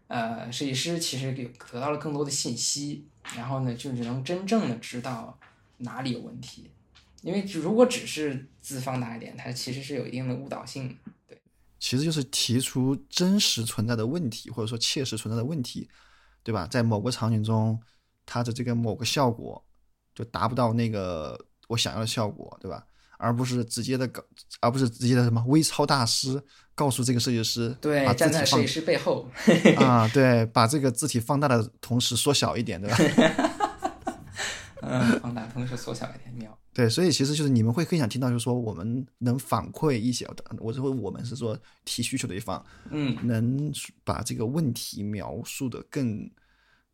[0.08, 3.06] 呃，设计师其实有得到了更多的信息，
[3.36, 5.38] 然后呢，就能真正的知道
[5.78, 6.72] 哪里有问题。
[7.22, 10.98] 因为如果只是字放大一点，它其实是有一定的误导性
[11.28, 11.36] 的。
[11.80, 15.90] 其实就是提出真实存在的问题，或者说切实存在的问题，
[16.44, 16.66] 对吧？
[16.66, 17.78] 在某个场景中，
[18.26, 19.64] 它的这个某个效果
[20.16, 22.86] 就达不到那个我想要的效果，对吧？
[23.20, 24.24] 而不是直接的告，
[24.62, 26.40] 而不是直接的什么微操大师
[26.76, 29.28] 告诉这个设计师，对，站在设计师背后，
[29.78, 32.98] 啊，对，把这个字体放大的同时缩小一点，对吧？
[34.84, 36.56] 嗯，放大同时缩小一点，秒。
[36.74, 40.28] 对，所以其实就是你们会更想听到，就是说我们能反馈一些，
[40.60, 46.30] 我认为我们是说提需求的一方，嗯，能把这个问题描述的更，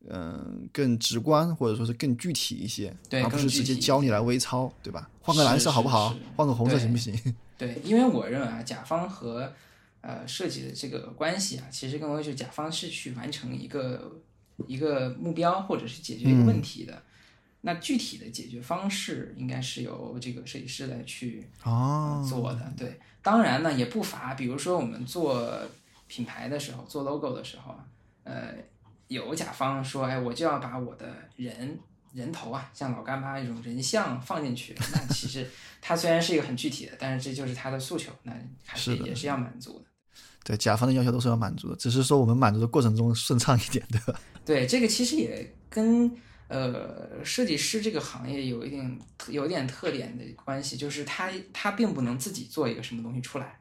[0.10, 5.10] 嗯、更直观，或者说是更具体一些，对而不是直接教你来微操，对吧？
[5.22, 6.16] 换个蓝色好不好？
[6.36, 7.14] 换个红色行不行？
[7.58, 9.54] 对，因为我认为啊，甲方和
[10.02, 14.20] 呃设计的这个关系啊，其实更多是甲方是去完成一个
[14.68, 17.02] 一个目标，或者是解决一个问题的。
[17.62, 22.74] 那具体的解决方式应该是由这个设计师来去哦，做的。
[22.76, 25.58] 对，当然呢也不乏，比如说我们做
[26.08, 27.86] 品牌的时候，做 logo 的时候啊，
[28.26, 28.54] 呃，
[29.14, 31.80] 有甲方说，哎，我就要把我的人
[32.14, 34.76] 人头啊，像老干妈这种人像放进去。
[34.92, 35.48] 那其实
[35.80, 38.34] 它虽然是一个很具体的，但是这就是他的诉求，那
[38.66, 39.86] 还是也是要满足的。
[40.44, 44.20] 对，甲方的要求都是要满足的，只是说我们满足的过程中顺畅一点，对吧？
[44.44, 46.12] 对，这个其实也跟
[46.50, 49.00] 呃设计师这个行业有一定
[49.30, 53.60] 有点特点的关系，就是他他并不能自己做一个什么东西出来，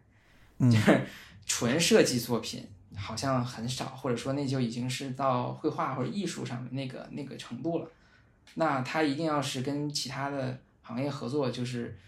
[0.59, 1.07] 嗯就是
[1.47, 2.69] 纯设计作品
[3.03, 7.91] 好像很少，或者说那就已经是到绘画或者艺术上的那个那个程度了。
[8.55, 11.99] 那他一定要是跟其他的行业合作，就是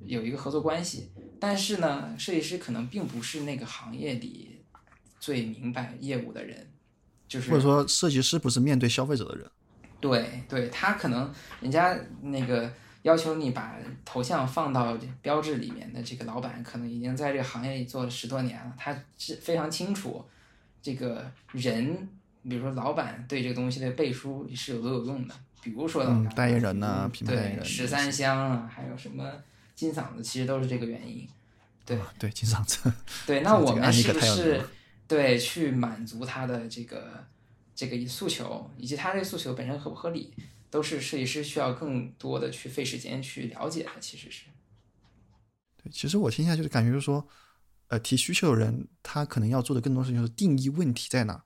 [0.00, 1.10] 有一个合作关系。
[1.40, 4.60] 但是呢，设计师可能并不是那个行业里
[5.18, 6.70] 最明白业务的人，
[7.26, 9.50] 就是或者说设计师不是面对消费者的人，
[10.00, 12.72] 对对，他可能人家那个
[13.02, 20.24] 要求你把头像放到标志里面的这个老板，可能已经在这个行业里做了十多年了，他是非常清楚
[20.82, 22.08] 这个人，
[22.42, 25.34] 比如说老板对这个东西的背书是有多有用的。
[25.60, 29.28] 比如说老嗯代言人呐比如品牌对十三香啊，还有什么
[29.74, 31.28] 金嗓子，其实都是这个原因。
[31.84, 32.92] 对啊对，金嗓子
[33.26, 34.60] 对， 那我们是不是
[35.08, 37.24] 对去满足他的这个
[37.74, 40.32] 这个诉求，以及他这个诉求本身合不合理，
[40.70, 43.90] 都是设计师需要更多的去费时间去了解的。
[44.00, 44.44] 其实是，
[45.82, 47.26] 对，其实我听下来就是感觉就是说，
[47.88, 51.42] 呃，提需求的人他可能要做的更多事情就是定义问题在哪，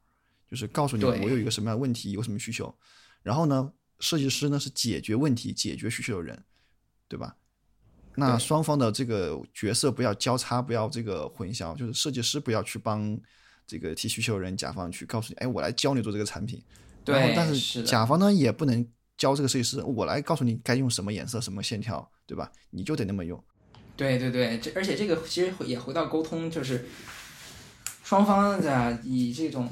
[0.51, 2.75] 就是告诉你我有一个什么样的问题，有什么需求，
[3.23, 6.45] 然后呢，设计师呢是解决问题、解决需求的人，
[7.09, 7.37] 对吧？
[8.14, 13.18] 那双方的这个角色不要交叉，不要这个混淆，就是设计师不要去帮
[13.66, 16.62] 这个提需求的人甲方去告诉你，哎，我来教你做这个产品，
[17.05, 18.87] 对，但是甲方呢也不能
[19.17, 22.51] 教这个设计师，我来告诉你该用什么颜色、什么线条，对吧？
[22.71, 23.43] 你就得那么用。
[23.97, 26.87] 对对对，这而且这个其实也回到沟通，就是
[28.03, 29.71] 双方的以这种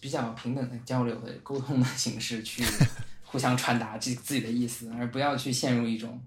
[0.00, 2.62] 比较平等的交流的沟通的形式去
[3.24, 6.22] 互相传达自自己的意思，而不要去陷入一种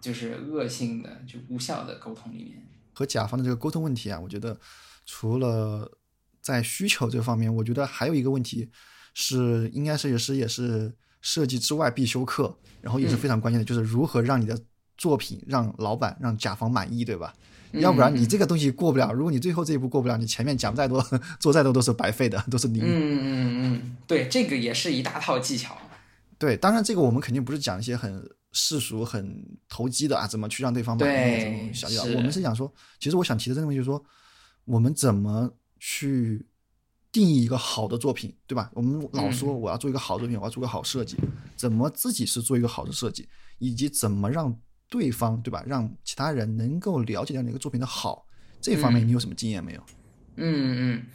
[0.00, 2.62] 就是恶性的就无效的沟通里面。
[2.94, 4.58] 和甲方的这个沟通问题啊，我觉得
[5.04, 5.90] 除了
[6.40, 8.70] 在需求这方面，我觉得还有一个问题
[9.12, 10.94] 是，应该设计师也是
[11.26, 14.56] 设计之外必修课，然后也是非常关键的，就是如何让你的
[14.96, 17.34] 作品让老板、让甲方满意，对吧？
[17.72, 21.04] 要不然你这个东西过不了，如果你最后这一步过不了，你前面讲再多、
[21.40, 22.80] 做再多都是白费的，都是零。
[22.84, 25.76] 嗯嗯嗯，对，这个也是一大套技巧。
[26.38, 28.22] 对，当然这个我们肯定不是讲一些很
[28.52, 32.04] 世俗、很投机的啊，怎么去让对方满意这种小技巧。
[32.04, 34.00] 我们是想说，其实我想提的这个问题就是说，
[34.64, 35.50] 我们怎么
[35.80, 36.46] 去
[37.16, 38.70] 定义一个好的作品，对吧？
[38.74, 41.16] 我们老说我要做一个好作品，我要做个好设计，
[41.56, 43.26] 怎么自己是做一个好的设计，
[43.58, 44.54] 以及怎么让
[44.90, 45.64] 对方，对吧？
[45.66, 48.26] 让其他人能够了解到那个作品的好，
[48.60, 49.82] 这方面你有什么经验没有？
[50.34, 51.06] 嗯嗯，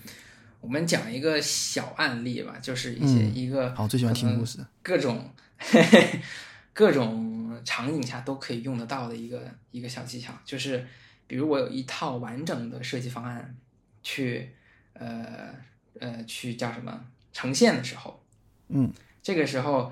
[0.59, 4.57] 我们讲一个小案例吧，就是一些、嗯一个好，我最喜欢听故事。
[4.81, 5.29] 各种
[6.73, 10.87] 各种场景下都可以用得到的一个一个小技巧，就是
[11.27, 13.55] 比如我有一套完整的设计方案
[14.01, 14.55] 去
[14.93, 15.53] 呃
[15.99, 18.23] 呃去叫什么呈现的时候，
[18.69, 19.91] 嗯这个时候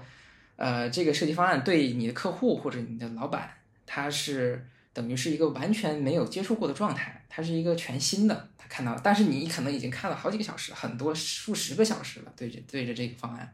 [0.55, 3.51] 呃这个设计方案对你的客户或者你的老板，
[3.85, 13.53] 他是等于是一个完全没有接触过的状态，它是一个全新的，他看到，但是你可能已经看了好几个小时，很多数十个小时了，对着对着这个方案。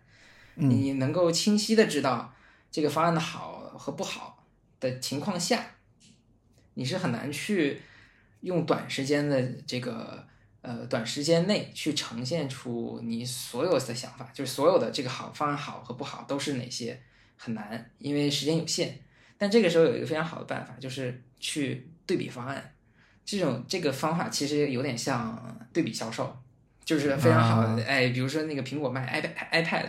[0.56, 2.34] 嗯你能够清晰的知道
[2.72, 4.46] 这个方案的好和不好
[4.80, 5.66] 的情况下，
[6.76, 7.82] 你是很难去
[8.39, 10.26] 用短时间的这个
[10.66, 16.99] 呃短时间内去呈现出你所有的想法，就是所有的这个好方案好和不好都是哪些，
[17.38, 18.97] 很难，因为时间有限。
[19.38, 22.74] 但这个时候有一个非常好的办法，就是去对比方案。
[23.26, 26.36] 这种这个方法其实有点像对比销售，
[26.84, 27.84] 就是非常好的。
[27.84, 29.86] 啊哎，比如说那个苹果卖 iPad iPad，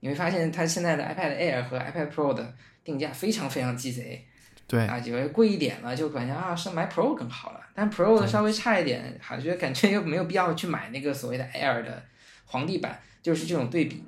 [0.00, 2.54] 你会发现它现在的 iPad Air 和 iPad Pro 的
[2.84, 4.26] 定价非常非常鸡贼。
[4.68, 7.60] 对啊，觉得贵一点了，就感觉啊是买 Pro 更好了。
[7.72, 12.02] 但 Pro 的稍微差一点，好像感觉又没有必要去买那个所谓的 Air 的
[12.46, 14.02] 皇帝版，就是这种对比。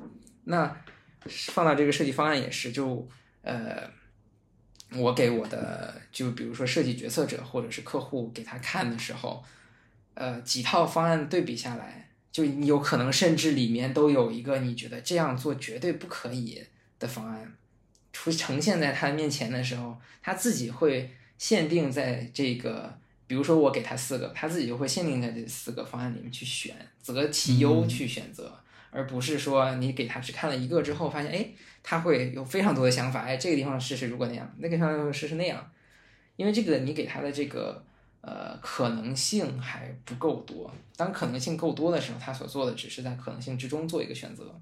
[0.44, 0.76] 那
[1.26, 3.06] 放到这个设计方案也是，就
[3.42, 3.88] 呃，
[4.96, 9.44] 我给我的就比如说设计决策者或者是客户给他看的时候，
[10.14, 16.64] 呃，几套方案对比下来，就你有可能甚至里面都有一个你觉得这样做绝对不可以
[16.98, 17.52] 的方案。
[18.20, 21.08] 出呈现在他面前的时候，他自己会
[21.38, 22.92] 限定在这个，
[23.28, 28.52] 比如说我给他四个，他自己就会限定在这四个方案里面去选择其优去选择，
[28.90, 31.48] 而不是说你给他只看了一个之后，发现哎，
[31.84, 35.70] 他会有非常多的想法，哎，这个地方试试如果那样，那个地方试试那样，
[36.34, 37.84] 因为这个你给他的这个
[38.22, 44.60] 呃可能性还不够多，当可能性够多的时候，他所做的只是在可能性之中做一个选择，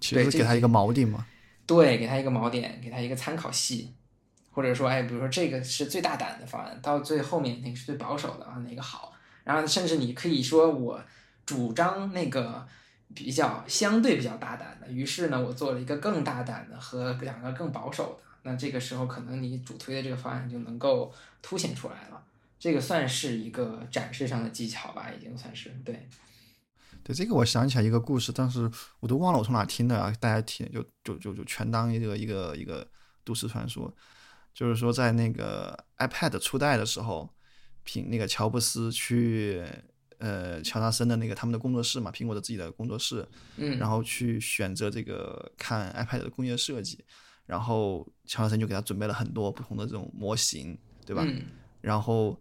[0.00, 1.26] 其实给他一个锚定嘛。
[1.66, 3.92] 对，给他一个锚点，给他一个参考系，
[4.52, 9.12] 或者说，哎，比如说这个是最大胆的方案，到最后面那个是最保守的啊，哪个好？
[9.44, 11.00] 然后甚至你可以说，我
[11.44, 12.66] 主张那个
[13.14, 18.24] 比较相对比较大胆的，于是呢，我做了一个更大胆的和两个更保守的。
[18.42, 21.12] 那这个时候，可能你主推的这个方案就能够
[21.42, 22.22] 凸显出来了。
[22.58, 26.08] 这个算是一个展示上的技巧吧，已经算是对。
[27.06, 30.12] 对这个，我想起来一个故事，但是我都忘了我从哪听的啊！
[30.18, 32.84] 大家听就就就就全当一个一个一个
[33.22, 33.94] 都市传说，
[34.52, 37.32] 就是说在那个 iPad 初代的时候，
[37.84, 39.62] 凭那个乔布斯去
[40.18, 43.24] 呃乔纳森的那个他们的工作室嘛，苹果的自己的工作室，
[43.56, 47.04] 嗯，然后去选择这个看 iPad 的工业设计，
[47.44, 50.76] 然后乔纳森就给他准备了很多不同的这种模型，
[51.06, 51.24] 对吧？
[51.86, 52.36] 然后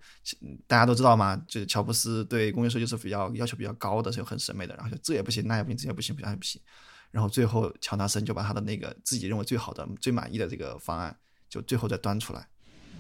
[0.66, 4.76] 大家都知道嘛，就是乔布斯对工业设计是比较要求比较高的，是很审美的。
[4.76, 6.60] 然后就这也不行，那也不行，这也不行，那也不行。
[7.12, 11.16] 然后最后乔纳森就把他的那个自己认为最好的、最满意的这个方案，
[11.48, 12.48] 就最后再端出来。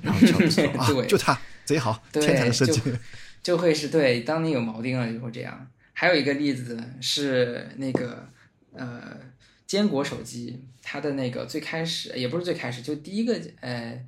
[0.03, 1.35] 然后乔布斯说 啊，就他
[1.65, 2.79] 贼好，天才的设计，
[3.41, 4.19] 就会是对。
[4.19, 5.67] 当你有毛病了，就会这样。
[5.93, 8.29] 还有一个例子是那个
[8.73, 9.17] 呃，
[9.65, 14.05] 坚果手机，它的那个最开始也不是最开始，就第一个呃。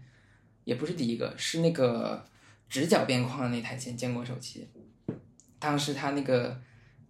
[0.67, 2.25] 也不是第一个，是那个
[2.67, 4.67] 直角边框的那台坚坚果手机。
[5.57, 6.59] 当时他那个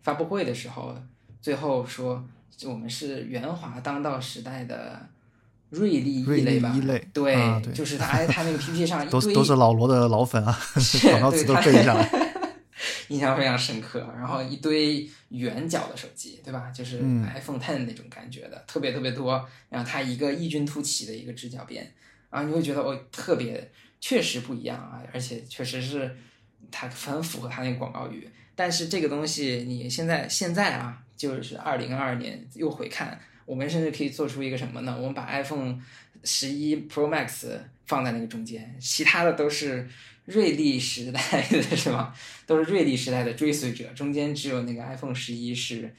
[0.04, 0.96] 发布会的时候，
[1.42, 2.24] 最后说
[2.66, 5.10] 我们是圆滑当道时代的
[5.72, 6.70] 锐利异类吧？
[7.12, 7.34] 对，
[7.74, 10.56] 就是他他那个 PPT 上 都都是老罗的老粉啊，
[11.10, 12.08] 广告词都背下来，
[13.10, 14.08] 印象非常深刻。
[14.16, 16.70] 然后一堆圆角的手机，对吧？
[16.70, 17.00] 就是
[17.34, 19.44] iPhone Ten 那种感觉的，特别特别多。
[19.68, 21.92] 然后它一个异军突起的一个直角边。
[22.30, 26.16] 然后你会觉得哦，特别确实不一样啊，而且确实是
[26.72, 28.28] 它很符合它那个广告语。
[28.56, 34.96] 但是这个东西你现在现在啊，就是二零二二年又回看，我们甚至可以做出一个什么呢？
[34.98, 35.80] 我们把 iPhone
[36.24, 37.48] 十一 Pro Max
[37.86, 39.88] 放在那个中间，其他的都是
[40.26, 42.14] 锐利时代的 是吗？
[42.46, 45.96] 都是锐利时代的追随者，中间只有那个 iPhone 十一是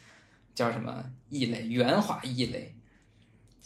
[0.55, 2.75] 叫什么异类，圆滑异类。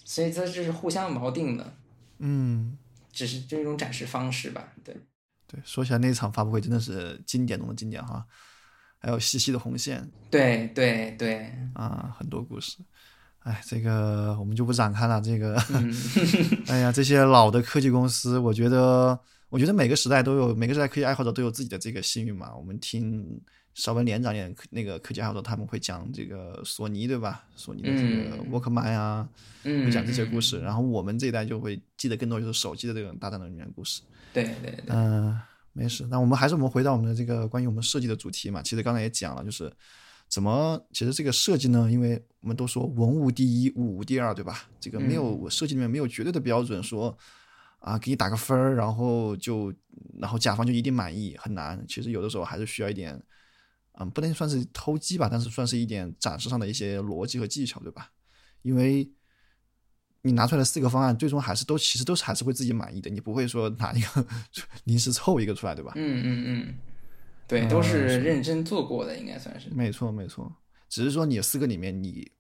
[0.05, 1.77] 所以这这是互相锚定的。
[2.25, 2.79] 嗯，
[3.13, 4.95] 只是这种展示方式吧，对，
[5.49, 8.25] 对，说起来那场发布会真的是经典中的经典哈，
[8.99, 12.79] 还有细细的红线，对对对，啊，很多故事，
[13.41, 15.61] 哎，这个我们就不展开了，这个，
[16.71, 19.19] 哎呀，这些老的科技公司，我觉得，
[19.53, 23.39] 我觉得每个时代都有，每个时代科技爱好者都有自己的这个幸运嘛，我们听。
[23.75, 27.43] 稍微年长点，那个科技爱好者他们会讲这个索尼，对吧？
[27.57, 29.27] 索尼的这个沃克曼呀，
[29.65, 30.61] 会讲这些故事。
[30.61, 34.03] 然后我们这一代就会记得更多就是手机的这种大战的里面故事。
[34.31, 34.75] 对对。
[34.89, 35.41] 嗯，
[35.73, 36.07] 没事。
[36.11, 38.61] 那我们还是我们回到我们的这个关于我们设计的主题嘛。
[38.61, 39.73] 其实刚才也讲了，就是
[40.29, 41.91] 怎么其实这个设计呢？
[41.91, 44.69] 因为我们都说文物第一，武无第二，对吧？
[44.79, 47.17] 这个没有设计里面没有绝对的标准，说
[47.83, 49.73] 啊给你打个分儿，然后就
[50.19, 51.85] 然后甲方就一定满意，很难。
[51.87, 53.23] 其实有的时候还是需要一点。
[54.01, 58.11] 嗯，不能算是偷鸡吧，但是算是一点展示上的一些逻辑和技巧，对吧？
[58.63, 59.07] 因为
[60.23, 64.27] 你拿出来的四个方案，最终还是都其实都是还是会自己满意的，你不会说拿一个
[64.85, 65.93] 临时凑一个出来，对吧？
[65.95, 66.75] 嗯嗯嗯，
[67.47, 69.69] 对，都是认真做过的，应该算是。
[69.69, 70.51] 没错没错，
[70.89, 72.33] 只是说你四个里面，你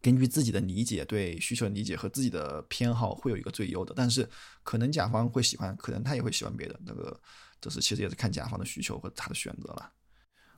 [0.00, 4.28] 根据自己的理解、对需求的理解和自己的偏好，会有一个最优的，但是
[4.62, 7.20] 可能甲方会喜欢，可能他也会喜欢别的，那个
[7.60, 9.92] 这是其实也是看甲方的需求和他的选择了。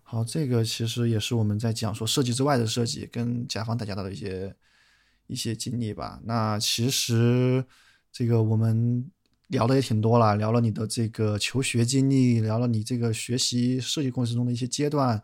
[0.03, 4.55] 好，这个其实也是我们在讲说设计之外的设计，跟甲方打交道的一些
[5.26, 6.20] 一些经历吧。
[6.24, 7.64] 那其实
[8.11, 9.11] 这个我们
[9.49, 15.22] 聊的也挺多了，聊了你的这个求学经历，聊了你这个学习设计过程中的一些阶段，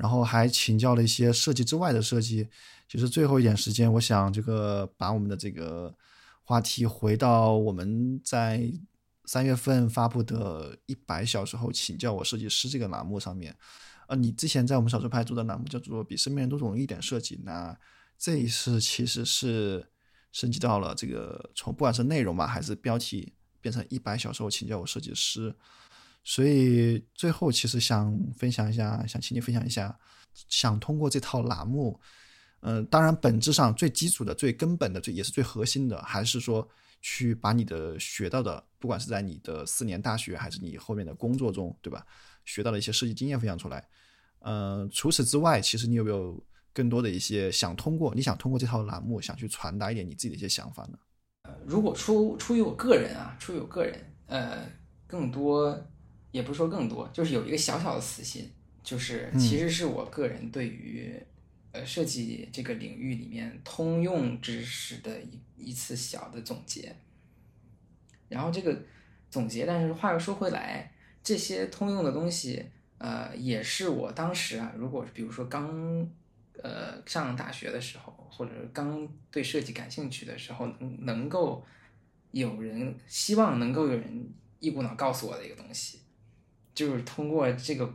[0.00, 2.48] 然后还请教了一些设计之外的设计。
[2.88, 5.94] 其实最后一点时间，我想这个把我们的这个
[6.42, 8.72] 话题回到我们在
[9.26, 13.54] 三月份发布的一百小时后请教我设计师这个栏目上面。
[14.08, 17.78] 呃，你之前在我们少数派做的栏目叫做“比身边人都容易一点设计”，那
[18.18, 19.86] 这一次其实是
[20.32, 25.54] 升级到了这个从不管是内容吧，还是标题，变成一百小时后请教我设计师。
[26.22, 29.98] 所以最后其实想分享一下，想请你分享一下，
[30.48, 31.98] 想通过这套栏目。
[32.62, 36.68] 嗯，当然，本质上最基础的、最根本的、最也是最核心的，还是说
[37.00, 42.04] 去把你的学到的，不管是在你的四年大学，还是你后面的工作中，对吧？
[42.44, 43.82] 学到的一些设计经验分享出来。
[44.40, 46.38] 嗯，除此之外，其实你有没有
[46.74, 48.14] 更多的一些想通过？
[48.14, 50.98] 你想通过这套栏目，想去传达一点你自己的一些想法呢？
[51.44, 54.70] 呃，如果出出于我个人啊，出于我个人，呃，
[55.06, 55.74] 更多
[56.32, 58.50] 也不是说更多，就是有一个小小的私心，
[58.82, 61.20] 就是其实是我个人对于。
[61.72, 66.92] 呃，设计这个领域里面通用知识的一一次小的总结，
[68.28, 68.76] 然后这个
[69.30, 72.64] 总结，但是话又说回来，这些通用的东西，
[72.98, 76.10] 呃，也是我当时啊，如果比如说刚
[76.60, 81.64] 呃上大学的时候，或者刚对设计感兴趣的时候，能能够
[82.32, 84.28] 有人希望能够有人
[84.58, 85.99] 一股脑告诉我的一个东西，
[86.74, 87.94] 就是通过这个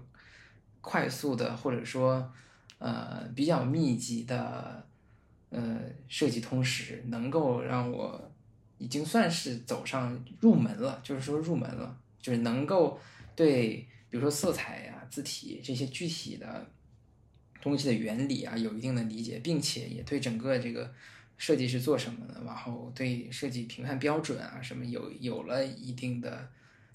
[0.82, 2.32] 快速的或者说。
[2.78, 4.86] 呃，比较密集的
[5.50, 8.32] 呃设计通识，能够让我
[8.78, 13.00] 已经算是走上入门了，就是说入门了，就是能够
[13.34, 16.70] 对比如说色彩呀、字体这些具体的
[17.62, 20.94] 东西的原理啊有一定的理解，并且也对整个这个
[21.38, 26.50] 设计是做什么的，然后对设计评判标准啊什么有有了一定的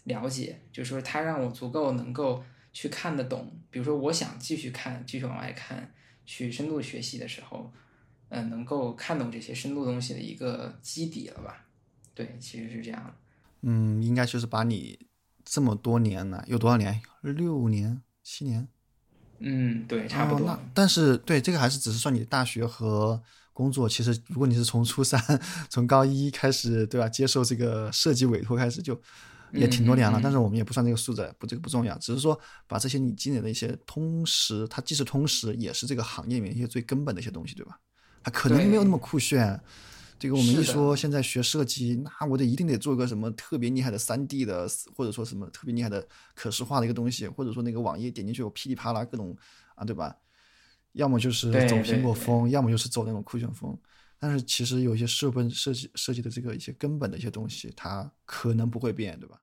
[0.04, 2.42] 了解，就是说它让我足够能够。
[2.72, 5.92] 去看得懂，比如说我想继续看，继续往外看，
[6.24, 7.72] 去深度学习的时候，
[8.28, 11.66] 嗯，能够看懂这些深度东西的一个基底了吧？
[12.14, 13.12] 对，其实是这样的。
[13.62, 14.96] 嗯，应该就是把你
[15.44, 17.02] 这么多年了，有多少年？
[17.22, 18.68] 六年、七年？
[19.40, 20.46] 嗯，对，差不多。
[20.46, 23.20] 那但是对这个还是只是算你大学和
[23.52, 23.88] 工作。
[23.88, 25.20] 其实如果你是从初三、
[25.68, 27.08] 从高一开始，对吧？
[27.08, 29.02] 接受这个设计委托开始就。
[29.52, 37.78] 也挺多年了，但是我们也不算这个数字，不，这个不重要，只是说把这些你积累的一些通识，它既是通识，也是这个行业里面一些最根本的一些东西，对吧？
[38.22, 39.60] 它可能没有那么酷炫。
[40.18, 49.34] 这个我们一说现在学设计，那我得一定得做个什么特别厉害的三 D 的，或者说什么特别厉害的可视化的一个东西，或者说那个网页点进去有噼里啪啦各种
[49.74, 50.14] 啊，对吧？
[50.92, 53.74] 要么就是走苹果风，要么就是走那种酷炫风。
[54.20, 59.40] 但是其实有些设本设计设计的这个一些根本的一些东西，它可能不会变，对吧？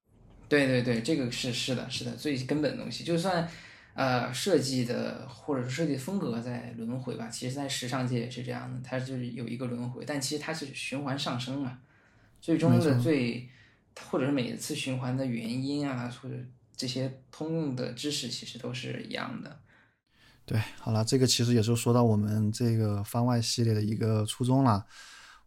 [0.48, 3.50] 对对对，这个是是的，是的，最根本的东西，就算
[3.96, 11.80] 呃设计的或者是设计风格在轮回吧，其实，在时尚界也是这样的，它就是有一个轮回，但其实它是循环上升嘛，
[12.40, 13.50] 最终的最
[14.10, 16.36] 或者是每一次循环的原因啊，或者
[16.76, 19.60] 这些通用的知识，其实都是一样的。
[20.48, 24.86] 对，好了，这个其实也是说到我们这个番外系列的一个初衷了。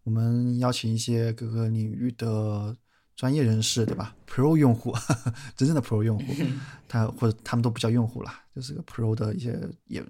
[0.03, 2.76] 我们邀请一些各个领域的
[3.16, 4.94] 专业人士，对吧？Pro 用户，
[5.57, 6.34] 真正的 Pro 用户，
[6.86, 10.05] 他或者他们都不叫用户了，就是个 Pro 的一些也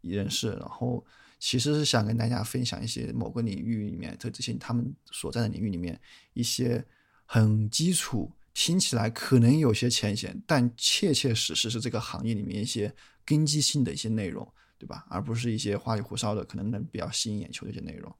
[0.00, 0.50] 人士。
[0.54, 1.06] 然后
[1.38, 6.00] 其实是想跟大家分享一些某个领域里面在这些他们所在的领域里面
[6.32, 6.84] 一些
[7.26, 12.92] 很基础，听起来可能有些浅显，但切切实实是这个行业里面一些。
[13.24, 14.46] 根基性的一些内容，
[14.78, 15.06] 对吧？
[15.08, 18.12] 而不是一些花里胡哨的，可能能比较吸引眼球的一些内容。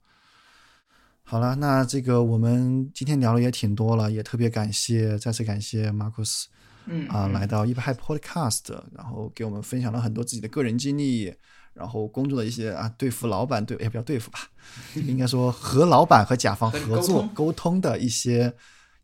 [1.25, 6.49] 好了，那这个我们今天聊的也挺多了，也特别感谢，再次感谢马库斯，
[6.85, 11.33] 嗯啊，来到一派 Podcast，然后给我们分享了很多自己的个人经历，
[11.73, 14.39] 然后工作的一些啊，对付老板对，也不要对付吧，
[14.95, 18.53] 应该说和老板和甲方 合作沟通的一些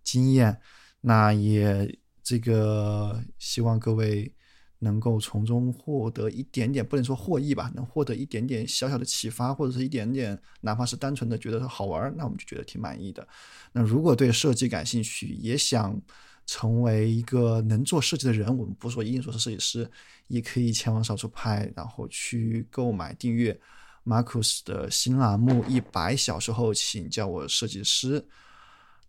[0.03, 0.59] 经验。
[1.01, 4.33] 那也这个希望各位。
[4.79, 13.27] 能够从中获得一点点，不能说获益吧，能获得一点点小小的启发，或者是一点点，哪怕是单纯的觉得它好玩，那我们就觉得挺满意的。
[13.73, 16.01] 那如果对设计感兴趣，也想
[16.45, 19.89] 成为一个能做设计的人，我们不说一定说是设计师，
[20.27, 23.59] 也可以前往少数派，然后去购买订阅
[24.05, 28.21] Marcus 的新栏目《一百小时后请叫我设计师》。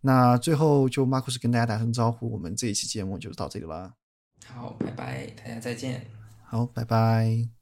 [0.01, 4.00] 那最后就 Marcus 跟大家打声招呼，我们这一期节目就到这里了。
[4.47, 6.05] 好，拜拜，大家再见。
[6.43, 7.60] 好，拜拜。